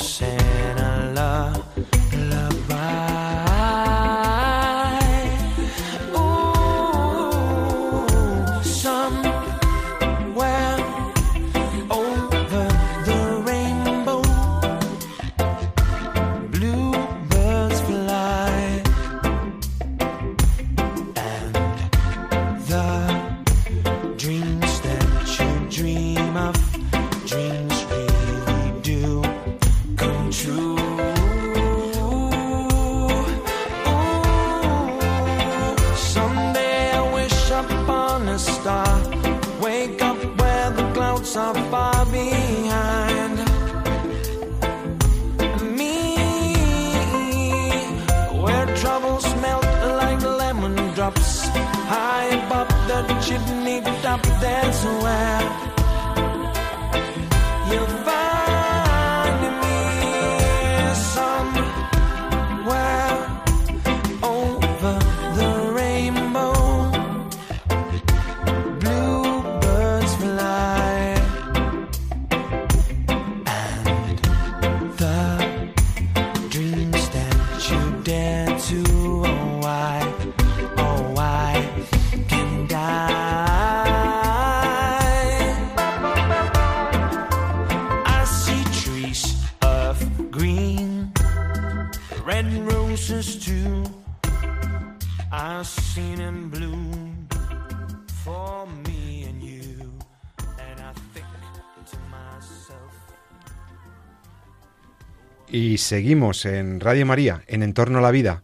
[105.88, 108.42] seguimos en Radio María, en Entorno a la Vida.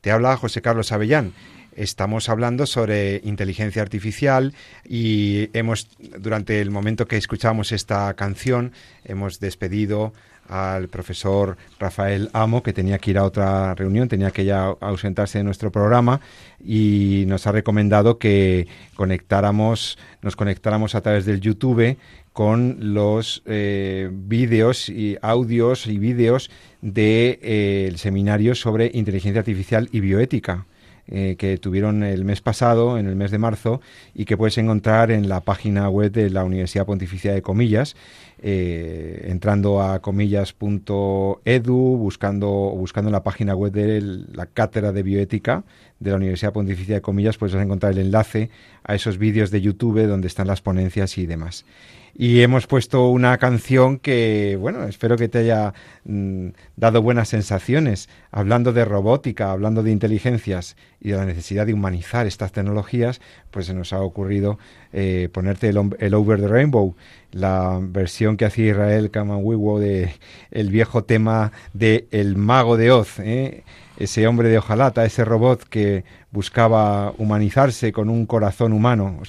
[0.00, 1.32] Te habla José Carlos Avellán.
[1.74, 4.54] estamos hablando sobre inteligencia artificial
[4.88, 8.70] y hemos, durante el momento que escuchamos esta canción,
[9.04, 10.12] hemos despedido
[10.48, 15.38] al profesor Rafael Amo, que tenía que ir a otra reunión, tenía que ya ausentarse
[15.38, 16.20] de nuestro programa
[16.64, 21.96] y nos ha recomendado que conectáramos, nos conectáramos a través del YouTube
[22.32, 26.50] con los eh, vídeos y audios y vídeos
[26.82, 30.66] del de, eh, seminario sobre inteligencia artificial y bioética.
[31.06, 33.82] Eh, que tuvieron el mes pasado, en el mes de marzo,
[34.14, 37.94] y que puedes encontrar en la página web de la Universidad Pontificia de Comillas,
[38.40, 44.00] eh, entrando a comillas.edu, buscando, buscando en la página web de
[44.32, 45.64] la Cátedra de Bioética
[46.00, 48.48] de la Universidad Pontificia de Comillas, puedes encontrar el enlace
[48.82, 51.66] a esos vídeos de YouTube donde están las ponencias y demás
[52.14, 58.08] y hemos puesto una canción que, bueno, espero que te haya mm, dado buenas sensaciones,
[58.30, 63.66] hablando de robótica, hablando de inteligencias y de la necesidad de humanizar estas tecnologías, pues
[63.66, 64.58] se nos ha ocurrido
[64.92, 66.94] eh, ponerte el, Over the Rainbow,
[67.32, 70.14] la versión que hacía Israel Kamanwiwo de
[70.52, 73.64] el viejo tema de El Mago de Oz, ¿eh?
[73.96, 79.20] Ese hombre de hojalata, ese robot que buscaba humanizarse con un corazón humano.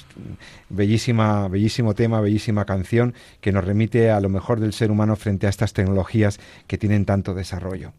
[0.68, 5.46] Bellísima, bellísimo tema, bellísima canción que nos remite a lo mejor del ser humano frente
[5.46, 7.92] a estas tecnologías que tienen tanto desarrollo.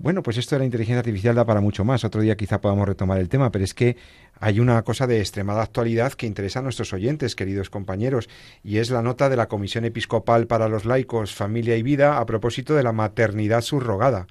[0.00, 2.04] Bueno, pues esto de la inteligencia artificial da para mucho más.
[2.04, 3.96] Otro día quizá podamos retomar el tema, pero es que
[4.38, 8.28] hay una cosa de extremada actualidad que interesa a nuestros oyentes, queridos compañeros,
[8.62, 12.26] y es la nota de la Comisión Episcopal para los Laicos, Familia y Vida a
[12.26, 14.28] propósito de la maternidad subrogada.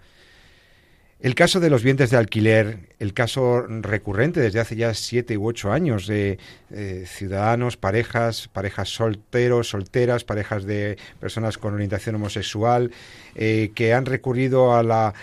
[1.19, 5.47] El caso de los bienes de alquiler, el caso recurrente desde hace ya siete u
[5.47, 6.37] ocho años de
[6.69, 12.91] eh, ciudadanos, parejas, parejas solteros, solteras, parejas de personas con orientación homosexual,
[13.33, 15.15] eh, que han recurrido a la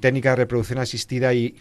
[0.00, 1.54] técnica de reproducción asistida y,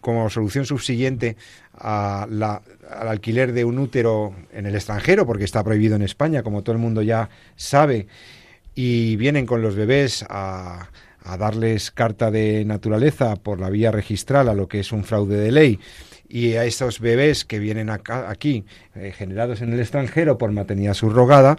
[0.00, 1.36] como solución subsiguiente
[1.74, 6.74] al alquiler de un útero en el extranjero, porque está prohibido en España, como todo
[6.74, 8.06] el mundo ya sabe,
[8.74, 10.88] y vienen con los bebés a
[11.26, 15.36] a darles carta de naturaleza por la vía registral a lo que es un fraude
[15.36, 15.80] de ley.
[16.28, 18.64] Y a esos bebés que vienen acá, aquí
[18.94, 21.56] eh, generados en el extranjero por maternidad subrogada,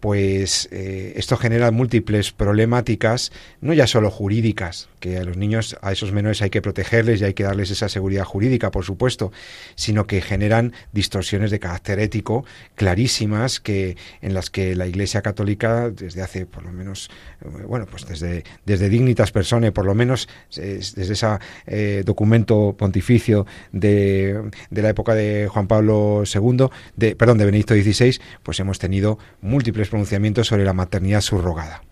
[0.00, 5.92] pues eh, esto genera múltiples problemáticas, no ya solo jurídicas, que a los niños, a
[5.92, 9.32] esos menores hay que protegerles y hay que darles esa seguridad jurídica, por supuesto,
[9.74, 12.44] sino que generan distorsiones de carácter ético
[12.74, 17.10] clarísimas que en las que la Iglesia Católica desde hace por lo menos
[17.44, 21.26] eh, bueno, pues desde desde Dignitas Personae, por lo menos desde ese
[21.66, 27.74] eh, documento pontificio de, de la época de Juan Pablo II, de perdón, de Benedicto
[27.74, 31.82] XVI, pues hemos tenido múltiples pronunciamientos sobre la maternidad subrogada.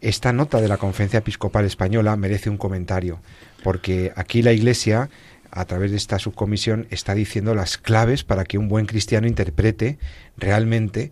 [0.00, 3.20] Esta nota de la Conferencia Episcopal Española merece un comentario,
[3.64, 5.10] porque aquí la Iglesia,
[5.50, 9.98] a través de esta subcomisión, está diciendo las claves para que un buen cristiano interprete
[10.36, 11.10] realmente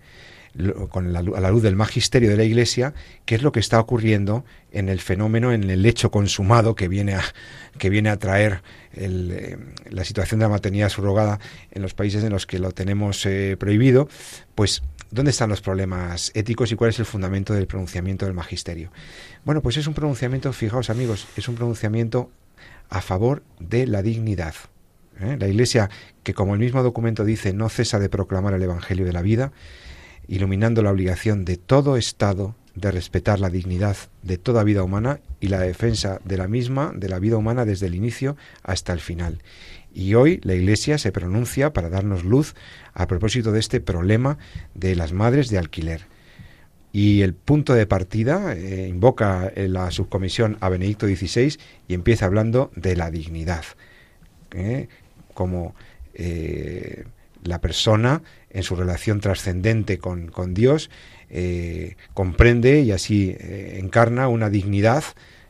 [0.88, 2.94] con la, a la luz del magisterio de la Iglesia,
[3.24, 7.14] qué es lo que está ocurriendo en el fenómeno, en el hecho consumado que viene
[7.14, 7.22] a,
[7.78, 8.62] que viene a traer
[8.94, 9.56] eh,
[9.90, 11.38] la situación de la maternidad subrogada
[11.70, 14.08] en los países en los que lo tenemos eh, prohibido,
[14.54, 18.90] pues ¿Dónde están los problemas éticos y cuál es el fundamento del pronunciamiento del magisterio?
[19.44, 22.28] Bueno, pues es un pronunciamiento, fijaos amigos, es un pronunciamiento
[22.88, 24.54] a favor de la dignidad.
[25.20, 25.36] ¿eh?
[25.38, 25.90] La Iglesia,
[26.24, 29.52] que como el mismo documento dice, no cesa de proclamar el Evangelio de la vida,
[30.28, 35.48] iluminando la obligación de todo Estado de respetar la dignidad de toda vida humana y
[35.48, 39.42] la defensa de la misma, de la vida humana desde el inicio hasta el final.
[39.94, 42.54] Y hoy la Iglesia se pronuncia para darnos luz
[42.92, 44.36] a propósito de este problema
[44.74, 46.02] de las madres de alquiler.
[46.92, 51.58] Y el punto de partida eh, invoca en la subcomisión a Benedicto XVI
[51.88, 53.64] y empieza hablando de la dignidad,
[54.54, 54.88] ¿eh?
[55.34, 55.74] como
[56.14, 57.04] eh,
[57.46, 60.90] la persona en su relación trascendente con, Dios
[62.14, 65.04] comprende y así encarna una dignidad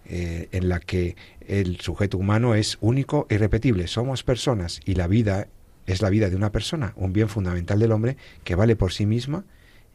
[0.09, 1.17] en la que
[1.47, 3.87] el sujeto humano es único e irrepetible.
[3.87, 5.49] Somos personas y la vida
[5.87, 9.07] es la vida de una persona, un bien fundamental del hombre que vale por sí
[9.07, 9.45] misma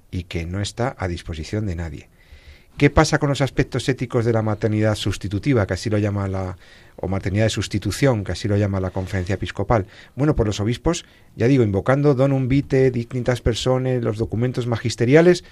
[0.10, 2.10] y que no está a disposición de nadie.
[2.78, 6.58] ¿Qué pasa con los aspectos éticos de la maternidad sustitutiva, que así lo llama la,
[6.96, 9.86] o maternidad de sustitución, que así lo llama la conferencia episcopal?
[10.16, 11.06] Bueno, por los obispos,
[11.36, 15.44] ya digo, invocando donum vitae, dignitas personas, los documentos magisteriales,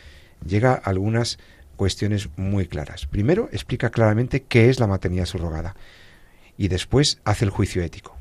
[0.46, 1.38] llega a algunas
[1.76, 3.06] cuestiones muy claras.
[3.06, 5.76] Primero, explica claramente qué es la maternidad subrogada
[6.58, 8.18] y después hace el juicio ético.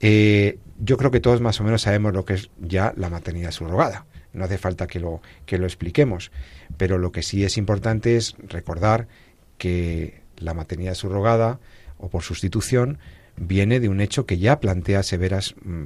[0.00, 3.50] Eh, yo creo que todos más o menos sabemos lo que es ya la maternidad
[3.50, 4.04] subrogada.
[4.32, 6.30] No hace falta que lo, que lo expliquemos,
[6.76, 9.08] pero lo que sí es importante es recordar
[9.56, 11.58] que la maternidad subrogada
[11.98, 12.98] o por sustitución
[13.40, 15.84] viene de un hecho que ya plantea severas mm,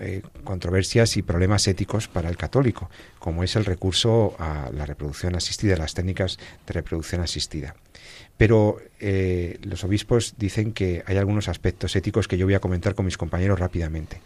[0.00, 5.34] eh, controversias y problemas éticos para el católico, como es el recurso a la reproducción
[5.34, 7.76] asistida, las técnicas de reproducción asistida.
[8.36, 12.94] Pero eh, los obispos dicen que hay algunos aspectos éticos que yo voy a comentar
[12.94, 14.20] con mis compañeros rápidamente.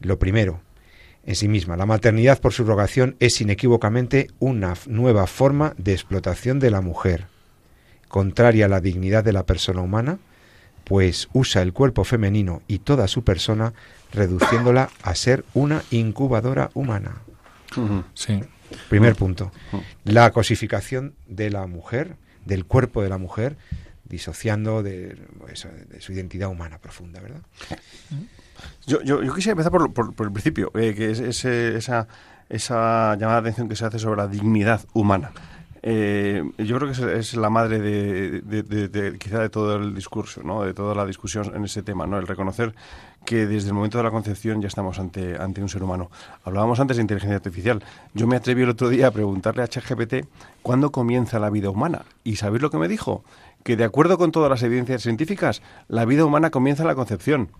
[0.00, 0.60] Lo primero,
[1.26, 6.70] en sí misma, la maternidad por subrogación es inequívocamente una nueva forma de explotación de
[6.70, 7.26] la mujer,
[8.08, 10.18] contraria a la dignidad de la persona humana,
[10.84, 13.72] pues usa el cuerpo femenino y toda su persona,
[14.12, 17.22] reduciéndola a ser una incubadora humana.
[18.12, 18.40] Sí.
[18.88, 19.50] Primer punto.
[20.04, 23.56] La cosificación de la mujer, del cuerpo de la mujer,
[24.04, 25.16] disociando de,
[25.98, 27.42] su identidad humana profunda, ¿verdad?
[28.86, 32.08] Yo, yo, quisiera empezar por, el principio, eh, que es, esa,
[32.48, 35.32] esa llamada de atención que se hace sobre la dignidad humana.
[35.86, 40.62] Eh, yo creo que es, la madre de, quizá de todo el discurso, ¿no?
[40.62, 42.74] de toda la discusión en ese tema, el reconocer
[43.26, 46.10] que desde el momento de la concepción ya estamos ante, ante un ser humano.
[46.42, 47.84] Hablábamos antes de inteligencia artificial.
[48.14, 50.26] Yo me atreví el otro día a preguntarle a ChatGPT
[50.62, 52.06] cuándo comienza la vida humana.
[52.22, 53.22] ¿Y sabéis lo que me dijo?
[53.62, 57.50] Que de acuerdo con todas las evidencias científicas, la vida humana comienza en la concepción.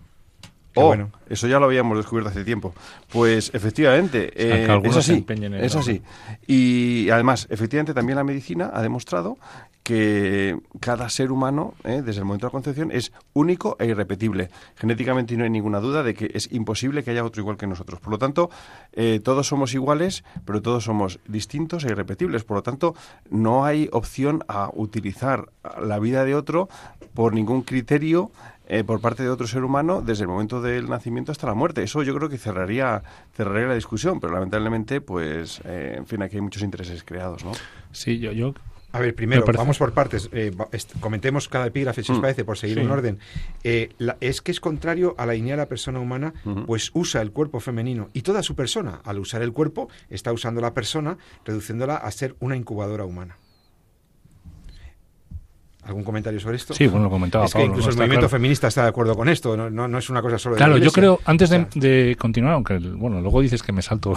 [0.75, 1.09] Oh, bueno.
[1.29, 2.73] eso ya lo habíamos descubierto hace tiempo.
[3.09, 5.25] Pues efectivamente, eh, es así.
[5.61, 6.01] Es así.
[6.47, 9.37] Y además, efectivamente, también la medicina ha demostrado
[9.85, 14.49] que cada ser humano, eh, desde el momento de la concepción, es único e irrepetible.
[14.75, 17.99] Genéticamente no hay ninguna duda de que es imposible que haya otro igual que nosotros.
[17.99, 18.49] Por lo tanto,
[18.93, 22.43] eh, todos somos iguales, pero todos somos distintos e irrepetibles.
[22.43, 22.95] Por lo tanto,
[23.29, 25.49] no hay opción a utilizar
[25.79, 26.67] la vida de otro
[27.13, 28.31] por ningún criterio
[28.67, 31.83] eh, por parte de otro ser humano desde el momento del nacimiento hasta la muerte.
[31.83, 33.03] Eso yo creo que cerraría,
[33.33, 37.51] cerraría la discusión, pero lamentablemente, pues, eh, en fin, aquí hay muchos intereses creados, ¿no?
[37.91, 38.31] Sí, yo...
[38.31, 38.53] yo...
[38.91, 40.29] A ver, primero, vamos por partes.
[40.31, 40.55] Eh,
[41.01, 42.21] comentemos cada epígrafe, si os mm.
[42.21, 43.19] parece, por seguir un orden.
[43.61, 46.33] es que es contrario a la idea de la persona humana,
[46.65, 49.01] pues usa el cuerpo femenino y toda su persona.
[49.03, 53.35] Al usar el cuerpo, está usando la persona, reduciéndola a ser una incubadora humana.
[55.85, 56.73] ¿Algún comentario sobre esto?
[56.73, 57.45] Sí, bueno, lo comentaba.
[57.45, 60.21] Es que incluso el movimiento feminista está de acuerdo con esto, no, no, es una
[60.21, 63.83] cosa solo de Claro, yo creo, antes de, continuar, aunque bueno, luego dices que me
[63.83, 64.15] salto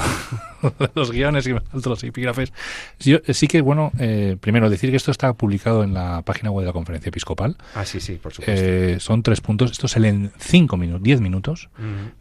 [0.94, 2.54] los guiones y me salto los epígrafes,
[2.98, 6.62] yo, sí que, bueno, eh, primero decir que esto está publicado en la página web
[6.62, 7.56] de la Conferencia Episcopal.
[7.74, 8.64] Ah, sí, sí, por supuesto.
[8.64, 11.68] Eh, son tres puntos, esto se lee en cinco minutos, diez minutos,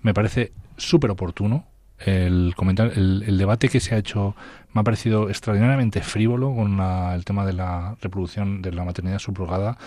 [0.02, 1.66] me parece súper oportuno
[2.00, 4.36] el, comentar, el, debate que se ha hecho
[4.74, 9.78] me ha parecido extraordinariamente frívolo con el tema de la reproducción de la maternidad subrogada,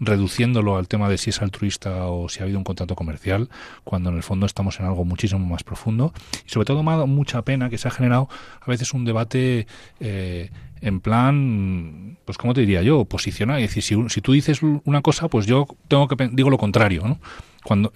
[0.00, 3.48] reduciéndolo al tema de si es altruista o si ha habido un contrato comercial,
[3.84, 6.12] cuando en el fondo estamos en algo muchísimo más profundo.
[6.44, 8.28] Y sobre todo me ha dado mucha pena que se ha generado
[8.60, 9.68] a veces un debate
[10.00, 10.50] eh,
[10.80, 15.02] en plan, pues como te diría yo, posicionar, es decir, si, si tú dices una
[15.02, 17.20] cosa, pues yo tengo que digo lo contrario, ¿no?
[17.62, 17.92] Cuando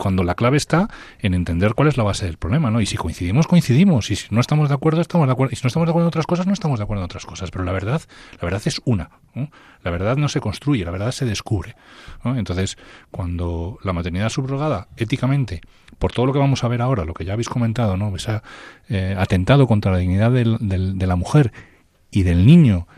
[0.00, 0.88] cuando la clave está
[1.18, 2.80] en entender cuál es la base del problema, ¿no?
[2.80, 5.62] Y si coincidimos, coincidimos, y si no estamos de acuerdo, estamos de acuerdo, y si
[5.62, 7.64] no estamos de acuerdo en otras cosas, no estamos de acuerdo en otras cosas, pero
[7.64, 8.00] la verdad,
[8.40, 9.10] la verdad es una,
[9.84, 11.76] La verdad no se construye, la verdad se descubre,
[12.24, 12.78] Entonces,
[13.10, 15.60] cuando la maternidad subrogada, éticamente,
[15.98, 18.16] por todo lo que vamos a ver ahora, lo que ya habéis comentado, ¿no?
[18.18, 18.42] Se ha
[18.88, 21.52] eh, atentado contra la dignidad de la mujer
[22.10, 22.88] y del niño,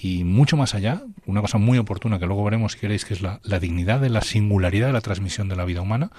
[0.00, 3.20] y mucho más allá, una cosa muy oportuna que luego veremos si queréis, que es
[3.20, 6.12] la, dignidad de la singularidad de la transmisión de la vida humana,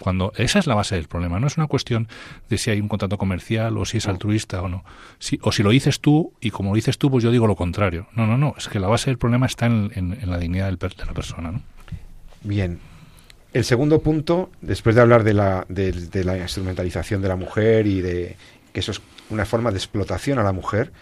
[0.00, 2.08] cuando esa es la base del problema, no es una cuestión
[2.48, 4.84] de si hay un contrato comercial o si es altruista o no,
[5.20, 7.54] si, o si lo dices tú y como lo dices tú, pues yo digo lo
[7.54, 8.08] contrario.
[8.16, 11.06] No, no, no, es que la base del problema está en, la dignidad del, de
[11.06, 11.52] la persona.
[11.52, 11.62] ¿no?
[12.42, 12.80] Bien.
[13.52, 18.00] El segundo punto, después de hablar de la, de la instrumentalización de la mujer y
[18.00, 18.36] de
[18.72, 20.92] que eso es una forma de explotación a la mujer,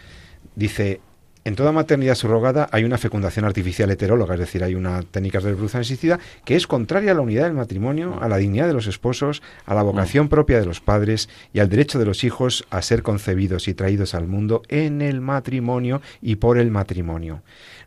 [0.55, 1.01] dice
[1.49, 5.49] en toda maternidad subrogada hay una fecundación artificial heteróloga, es decir, hay una técnica de
[5.49, 8.87] reproducción asistida que es contraria a la unidad del matrimonio, a la dignidad de los
[8.87, 10.29] esposos, a la vocación mm.
[10.29, 14.15] propia de los padres y al derecho de los hijos a ser concebidos y traídos
[14.15, 17.41] al mundo en el matrimonio y por el matrimonio.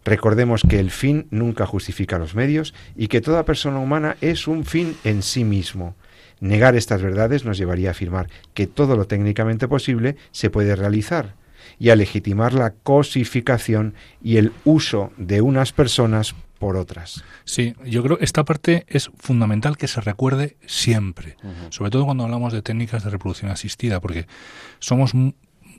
[0.03, 4.65] Recordemos que el fin nunca justifica los medios y que toda persona humana es un
[4.65, 5.93] fin en sí mismo.
[6.39, 11.35] Negar estas verdades nos llevaría a afirmar que todo lo técnicamente posible se puede realizar,
[11.79, 13.93] y a legitimar la cosificación
[14.23, 17.23] y el uso de unas personas por otras.
[17.43, 21.35] Sí, yo creo que esta parte es fundamental que se recuerde siempre,
[21.69, 24.27] sobre todo cuando hablamos de técnicas de reproducción asistida, porque
[24.77, 25.13] somos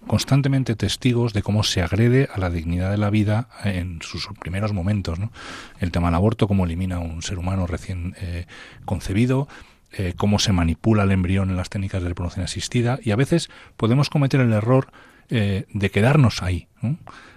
[0.07, 4.73] constantemente testigos de cómo se agrede a la dignidad de la vida en sus primeros
[4.73, 5.19] momentos.
[5.19, 5.31] ¿no?
[5.79, 8.47] El tema del aborto, cómo elimina a un ser humano recién eh,
[8.85, 9.47] concebido,
[9.93, 13.51] eh, cómo se manipula el embrión en las técnicas de reproducción asistida y a veces
[13.77, 14.89] podemos cometer el error
[15.35, 16.69] eh, de quedarnos ahí.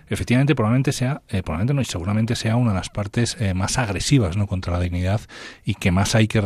[0.08, 3.78] Efectivamente, probablemente sea, eh, probablemente no, y seguramente sea una de las partes eh, más
[3.78, 4.48] agresivas ¿no?
[4.48, 5.22] contra la dignidad
[5.64, 6.42] y que más hay que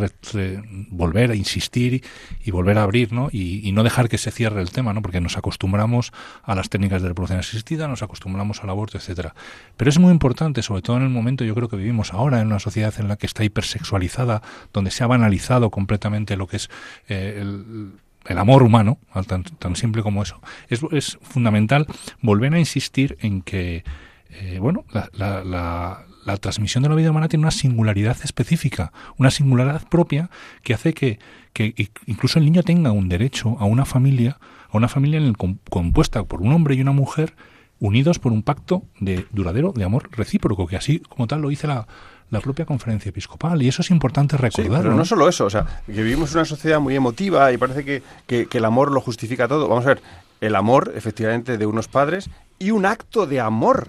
[0.92, 2.04] volver a insistir
[2.46, 3.30] y, volver a abrir ¿no?
[3.32, 5.02] Y, no dejar que se cierre el tema, ¿no?
[5.02, 9.34] porque nos acostumbramos a las técnicas de reproducción asistida, nos acostumbramos al aborto, etcétera.
[9.76, 12.48] Pero es muy importante, sobre todo en el momento yo creo que vivimos ahora en
[12.48, 16.70] una sociedad en la que está hipersexualizada, donde se ha banalizado completamente lo que es
[17.08, 17.94] el
[18.30, 21.88] el amor humano, tan, tan simple como eso, es, fundamental
[22.22, 23.84] volver a insistir en que,
[24.30, 29.32] eh, bueno, la, la, la, transmisión de la vida humana tiene una singularidad específica, una
[29.32, 30.30] singularidad propia
[30.62, 31.18] que hace que,
[31.54, 31.74] que
[32.06, 34.38] incluso el niño tenga un derecho a una familia,
[34.70, 37.34] a una familia en el, compuesta por un hombre y una mujer
[37.80, 41.66] unidos por un pacto de duradero de amor recíproco, que así como tal lo dice
[41.66, 41.88] la,
[42.30, 43.62] la propia conferencia episcopal.
[43.62, 44.84] Y eso es importante recordar.
[44.84, 45.06] pero ¿no?
[45.06, 48.66] solo eso, o sea, que vivimos una sociedad muy emotiva y parece que, que, el
[48.66, 49.68] amor lo justifica todo.
[49.68, 50.02] Vamos a ver,
[50.42, 53.88] el amor, efectivamente, de unos padres y un acto de amor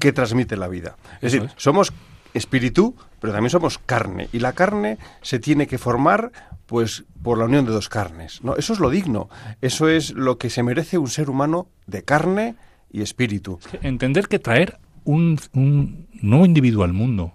[0.00, 0.96] que transmite la vida.
[1.20, 1.92] Es decir, somos
[2.34, 4.28] espíritu, pero también somos carne.
[4.32, 6.32] Y la carne se tiene que formar
[6.66, 8.42] pues por la unión de dos carnes.
[8.42, 8.56] ¿no?
[8.56, 9.28] Eso es lo digno.
[9.60, 12.54] Eso es lo que se merece un ser humano de carne
[12.90, 13.58] y espíritu.
[13.82, 17.34] entender que traer un, un nuevo individuo al mundo,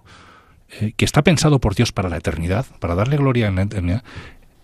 [0.70, 4.02] eh, que está pensado por Dios para la eternidad, para darle gloria en la eternidad,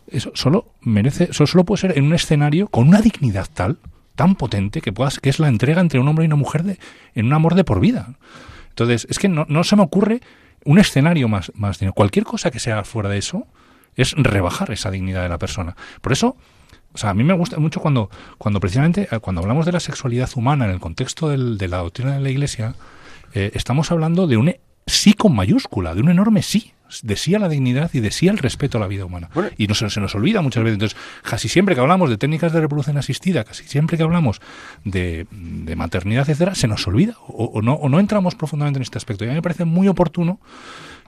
[0.09, 3.79] eso solo merece, eso solo puede ser en un escenario con una dignidad tal,
[4.15, 6.79] tan potente, que puedas, que es la entrega entre un hombre y una mujer de,
[7.15, 8.15] en un amor de por vida.
[8.69, 10.21] Entonces, es que no, no se me ocurre
[10.65, 13.47] un escenario más, más Cualquier cosa que sea fuera de eso
[13.97, 15.77] es rebajar esa dignidad de la persona.
[16.01, 16.37] Por eso,
[16.93, 19.81] o sea, a mí me gusta mucho cuando, cuando precisamente, eh, cuando hablamos de la
[19.81, 22.75] sexualidad humana en el contexto de la doctrina de la Iglesia,
[23.35, 24.55] eh, estamos hablando de un
[24.87, 26.73] sí con mayúscula, de un enorme sí,
[27.03, 29.31] de sí a la dignidad y de sí al respeto a la vida humana.
[29.57, 30.75] y no, se, se, nos olvida muchas veces.
[30.75, 34.41] Entonces, casi siempre que hablamos de técnicas de reproducción asistida, casi siempre que hablamos
[34.85, 38.99] de, de maternidad, etcétera, se nos olvida o, no, o no entramos profundamente en este
[38.99, 39.25] aspecto.
[39.25, 40.39] Y a mí me parece muy oportuno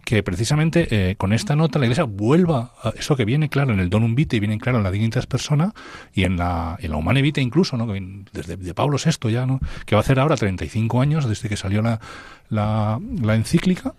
[0.06, 3.80] que precisamente eh, con esta nota la Iglesia vuelva a eso que viene claro en
[3.80, 5.74] el Donum Vitae y viene claro en la Dignitas Persona
[6.14, 7.92] y en la, en la Humane Vitae incluso, ¿no?
[8.32, 9.58] desde de Pablo VI ya, ¿no?
[9.84, 12.00] que va a hacer ahora 35 años desde que salió la,
[12.48, 13.94] la, la encíclica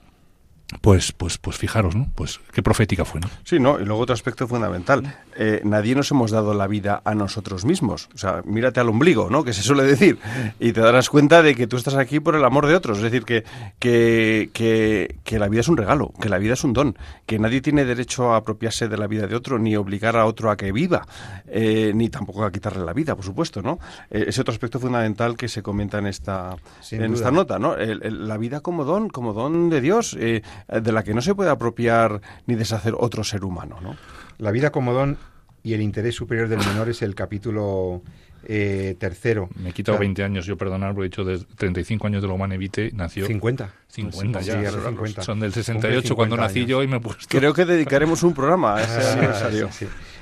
[0.82, 2.10] pues, pues, pues fijaros, ¿no?
[2.14, 3.30] Pues qué profética fue, ¿no?
[3.46, 3.80] Sí, ¿no?
[3.80, 5.16] Y luego otro aspecto fundamental.
[5.38, 8.10] Eh, nadie nos hemos dado la vida a nosotros mismos.
[8.14, 9.46] O sea, mírate al ombligo, ¿no?
[9.46, 10.20] Que se suele decir.
[10.60, 12.98] Y te darás cuenta de que tú estás aquí por el amor de otros.
[12.98, 13.46] Es decir, que,
[13.80, 14.50] que,
[15.24, 17.86] que, la vida es un regalo, que la vida es un don, que nadie tiene
[17.86, 21.08] derecho a apropiarse de la vida de otro, ni obligar a otro a que viva,
[21.48, 23.80] eh, ni tampoco a quitarle la vida, por supuesto, ¿no?
[24.10, 26.58] Eh, ese otro aspecto fundamental que se comenta en esta,
[26.92, 27.76] en esta nota, ¿no?
[27.78, 30.18] la vida como don, como don de Dios.
[30.68, 33.78] De la que no se puede apropiar ni deshacer otro ser humano.
[33.82, 33.96] ¿no?
[34.38, 35.18] La vida como don
[35.64, 38.02] y el interés superior del menor es el capítulo
[38.46, 39.50] eh, tercero.
[39.62, 42.36] Me he quitado 20 años, yo perdonar, porque he dicho de 35 años de lo
[42.36, 42.58] Humane
[42.94, 43.28] nació...
[43.28, 43.74] 50.
[43.88, 45.22] 50 ya, 50.
[45.24, 47.26] son del 68 cuando nací yo y me he puesto...
[47.28, 49.70] Creo que dedicaremos un programa a ese aniversario.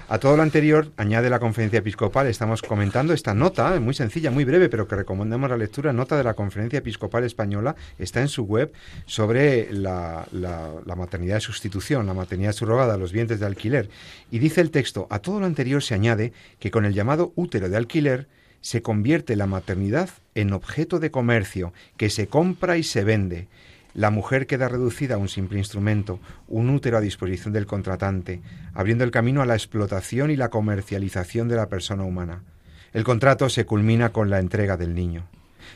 [0.08, 4.44] A todo lo anterior, añade la conferencia episcopal, estamos comentando esta nota, muy sencilla, muy
[4.46, 8.44] breve, pero que recomendamos la lectura, nota de la conferencia episcopal española, está en su
[8.44, 8.72] web,
[9.08, 13.90] sobre la, la maternidad de sustitución, la maternidad subrogada, los vientres de alquiler.
[14.30, 17.68] Y dice el texto, a todo lo anterior se añade que con el llamado útero
[17.68, 18.28] de alquiler,
[18.62, 23.48] se convierte la maternidad en objeto de comercio que se compra y se vende
[23.96, 26.20] la mujer queda reducida a un simple instrumento,
[26.50, 28.42] un útero a disposición del contratante,
[28.74, 32.44] abriendo el camino a la explotación y la comercialización de la persona humana.
[32.92, 35.24] El contrato se culmina con la entrega del niño.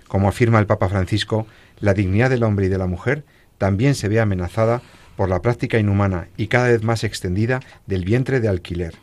[0.10, 1.48] Como afirma el Papa Francisco,
[1.80, 3.24] la dignidad del hombre y de la mujer
[3.58, 4.82] también se ve amenazada
[5.16, 8.96] por la práctica inhumana y cada vez más extendida del vientre de alquiler.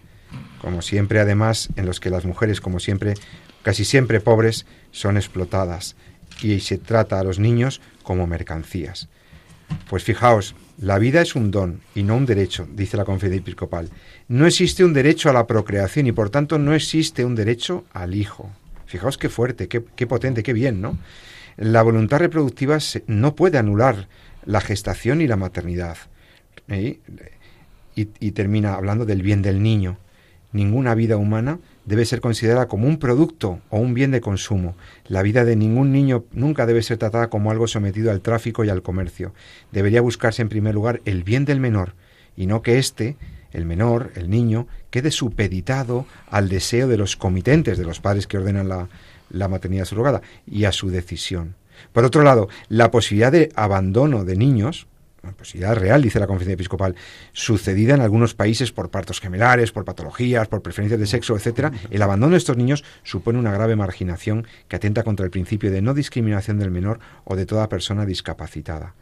[0.60, 3.14] Como siempre, además, en los que las mujeres, como siempre,
[3.62, 5.96] casi siempre pobres, son explotadas
[6.42, 9.08] y se trata a los niños como mercancías.
[9.88, 13.90] Pues fijaos, la vida es un don y no un derecho, dice la conferencia episcopal.
[14.28, 18.14] No existe un derecho a la procreación y por tanto no existe un derecho al
[18.14, 18.50] hijo.
[18.86, 20.98] Fijaos qué fuerte, qué, potente, qué bien, ¿no?
[21.56, 24.08] La voluntad reproductiva no puede anular
[24.44, 25.96] la gestación y la maternidad.
[26.68, 26.98] ¿eh?
[27.94, 29.96] y termina hablando del bien del niño.
[30.52, 34.76] Ninguna vida humana debe ser considerada como un producto o un bien de consumo.
[35.06, 38.68] La vida de ningún niño nunca debe ser tratada como algo sometido al tráfico y
[38.68, 39.32] al comercio.
[39.72, 41.94] Debería buscarse en primer lugar el bien del menor
[42.36, 43.16] y no que éste,
[43.52, 48.36] el menor, el niño, quede supeditado al deseo de los comitentes, de los padres que
[48.36, 48.88] ordenan la,
[49.30, 51.54] la maternidad subrogada y a su decisión.
[51.92, 54.86] Por otro lado, la posibilidad de abandono de niños
[55.32, 56.94] posibilidad real, dice la conferencia episcopal,
[57.32, 62.02] sucedida en algunos países por partos gemelares, por patologías, por preferencias de sexo, etcétera, el
[62.02, 65.94] abandono de estos niños supone una grave marginación que atenta contra el principio de no
[65.94, 68.94] discriminación del menor o de toda persona discapacitada.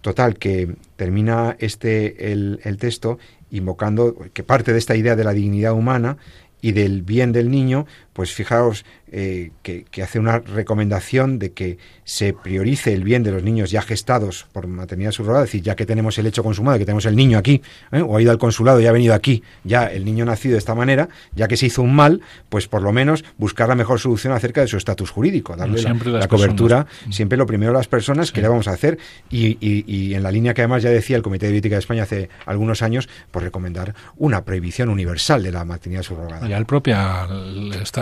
[0.00, 3.18] Total, que termina este el texto
[3.52, 6.16] invocando que parte de esta idea de la dignidad humana
[6.62, 8.84] y del bien del niño, pues fijaos
[9.14, 13.82] eh, que, hace una recomendación de que se priorice el bien de los niños ya
[13.82, 17.14] gestados por maternidad subrogada, es decir, ya que tenemos el hecho consumado, que tenemos el
[17.14, 17.60] niño aquí,
[17.92, 18.00] ¿eh?
[18.00, 20.74] o ha ido al consulado y ha venido aquí, ya el niño nacido de esta
[20.74, 24.32] manera, ya que se hizo un mal, pues por lo menos buscar la mejor solución
[24.32, 27.12] acerca de su estatus jurídico, darle la, cobertura, mm.
[27.12, 28.98] siempre lo primero a las personas que le vamos a hacer,
[29.30, 32.04] y, y, en la línea que además ya decía el Comité de Bioética de España
[32.04, 36.48] hace algunos años, pues recomendar una prohibición universal de la maternidad subrogada.
[36.48, 37.26] Ya el propia,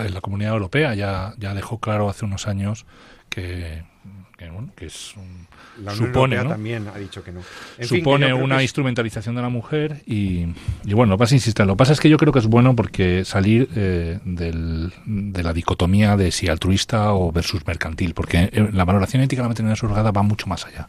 [0.08, 2.86] la Comunidad Europea ya, ya dejó claro hace unos años
[3.28, 3.82] que,
[4.76, 5.14] que, es
[5.94, 7.40] supone también ha dicho que no.
[7.82, 10.46] supone una instrumentalización de la mujer y,
[10.84, 11.66] y bueno, vas a insistir.
[11.66, 15.42] Lo que pasa es que yo creo que es bueno porque salir eh, del, de
[15.42, 19.48] la dicotomía de si altruista o versus mercantil, porque eh, la valoración ética de la
[19.50, 20.88] maternidad surrogada va mucho más allá.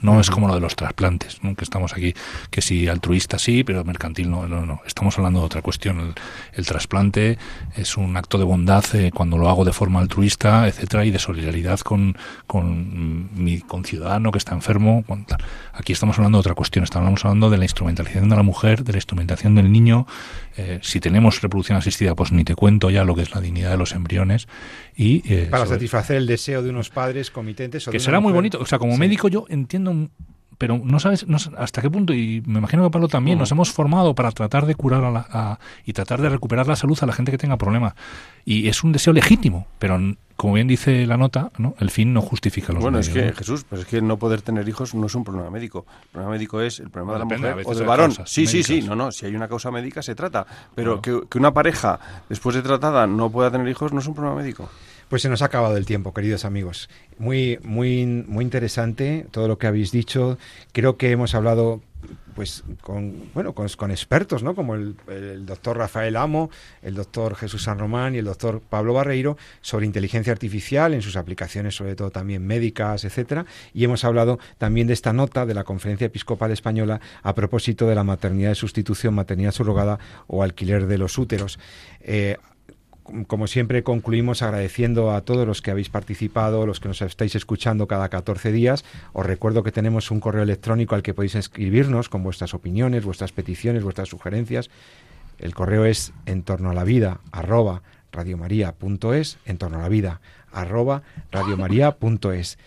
[0.00, 2.14] No es como lo de los trasplantes, que estamos aquí,
[2.50, 4.80] que si altruista sí, pero mercantil no, no, no.
[4.86, 6.14] Estamos hablando de otra cuestión.
[6.52, 7.38] El, trasplante
[7.74, 11.18] es un acto de bondad eh, cuando lo hago de forma altruista, etcétera, y de
[11.18, 15.04] solidaridad con, con mi conciudadano que está enfermo.
[15.72, 16.84] Aquí estamos hablando de otra cuestión.
[16.84, 20.06] Estamos hablando de la instrumentalización de la mujer, de la instrumentación del niño.
[20.58, 23.70] Eh, si tenemos reproducción asistida, pues ni te cuento ya lo que es la dignidad
[23.70, 24.48] de los embriones.
[24.96, 27.86] Y, eh, Para satisfacer el deseo de unos padres comitentes.
[27.88, 28.58] que será muy bonito.
[28.60, 30.10] O sea, como médico yo entiendo
[30.58, 31.24] pero no sabes
[31.56, 34.74] hasta qué punto, y me imagino que Pablo también, nos hemos formado para tratar de
[34.74, 37.94] curar a la, y tratar de recuperar la salud a la gente que tenga problemas.
[38.44, 39.98] Y es un deseo legítimo, pero
[40.36, 41.74] como bien dice la nota, ¿no?
[41.78, 43.12] el fin no justifica los bueno, medios.
[43.12, 45.50] Bueno, es que, Jesús, pues es que no poder tener hijos no es un problema
[45.50, 45.86] médico.
[46.02, 48.12] El problema médico es el problema de la mujer o del varón.
[48.24, 50.46] Sí, sí, sí, no, no, si hay una causa médica se trata.
[50.74, 51.98] Pero que, que una pareja,
[52.28, 54.68] después de tratada, no pueda tener hijos no es un problema médico.
[55.08, 56.90] Pues se nos ha acabado el tiempo, queridos amigos.
[57.18, 60.36] Muy, muy, muy interesante todo lo que habéis dicho.
[60.72, 61.80] Creo que hemos hablado
[62.34, 64.94] pues con bueno con, expertos no como el,
[65.44, 66.48] doctor Rafael Amo
[66.82, 71.16] el doctor Jesús San Román y el doctor Pablo Barreiro sobre inteligencia artificial en sus
[71.16, 75.64] aplicaciones sobre todo también médicas etcétera y hemos hablado también de esta nota de la
[75.64, 79.98] conferencia episcopal española a propósito de la maternidad de sustitución maternidad subrogada
[80.28, 81.58] o alquiler de los úteros
[82.00, 82.36] eh,
[83.26, 87.86] como siempre, concluimos agradeciendo a todos los que habéis participado, los que nos estáis escuchando
[87.86, 88.84] cada 14 días.
[89.12, 93.32] Os recuerdo que tenemos un correo electrónico al que podéis escribirnos con vuestras opiniones, vuestras
[93.32, 94.70] peticiones, vuestras sugerencias.
[95.38, 97.82] El correo es en torno a la vida arroba
[98.12, 100.20] radiomaria.es, en torno a la vida
[100.52, 102.58] arroba radiomaria.es.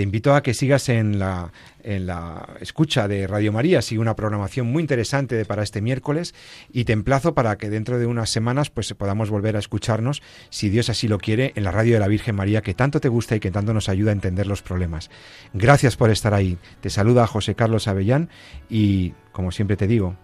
[0.00, 4.16] Te invito a que sigas en la, en la escucha de Radio María, sigue una
[4.16, 6.34] programación muy interesante para este miércoles
[6.72, 10.70] y te emplazo para que dentro de unas semanas pues podamos volver a escucharnos, si
[10.70, 13.36] Dios así lo quiere, en la radio de la Virgen María que tanto te gusta
[13.36, 15.10] y que tanto nos ayuda a entender los problemas.
[15.52, 16.56] Gracias por estar ahí.
[16.80, 18.30] Te saluda José Carlos Avellán
[18.70, 20.16] y, como siempre te digo,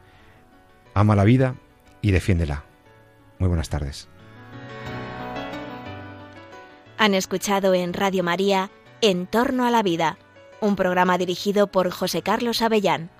[0.94, 1.54] ama la vida
[2.00, 2.64] y defiéndela.
[3.38, 4.08] Muy buenas tardes.
[6.96, 8.70] Han escuchado en Radio María
[9.02, 10.16] En torno a la vida,
[10.62, 13.10] un programa dirigido por José Carlos Avellán.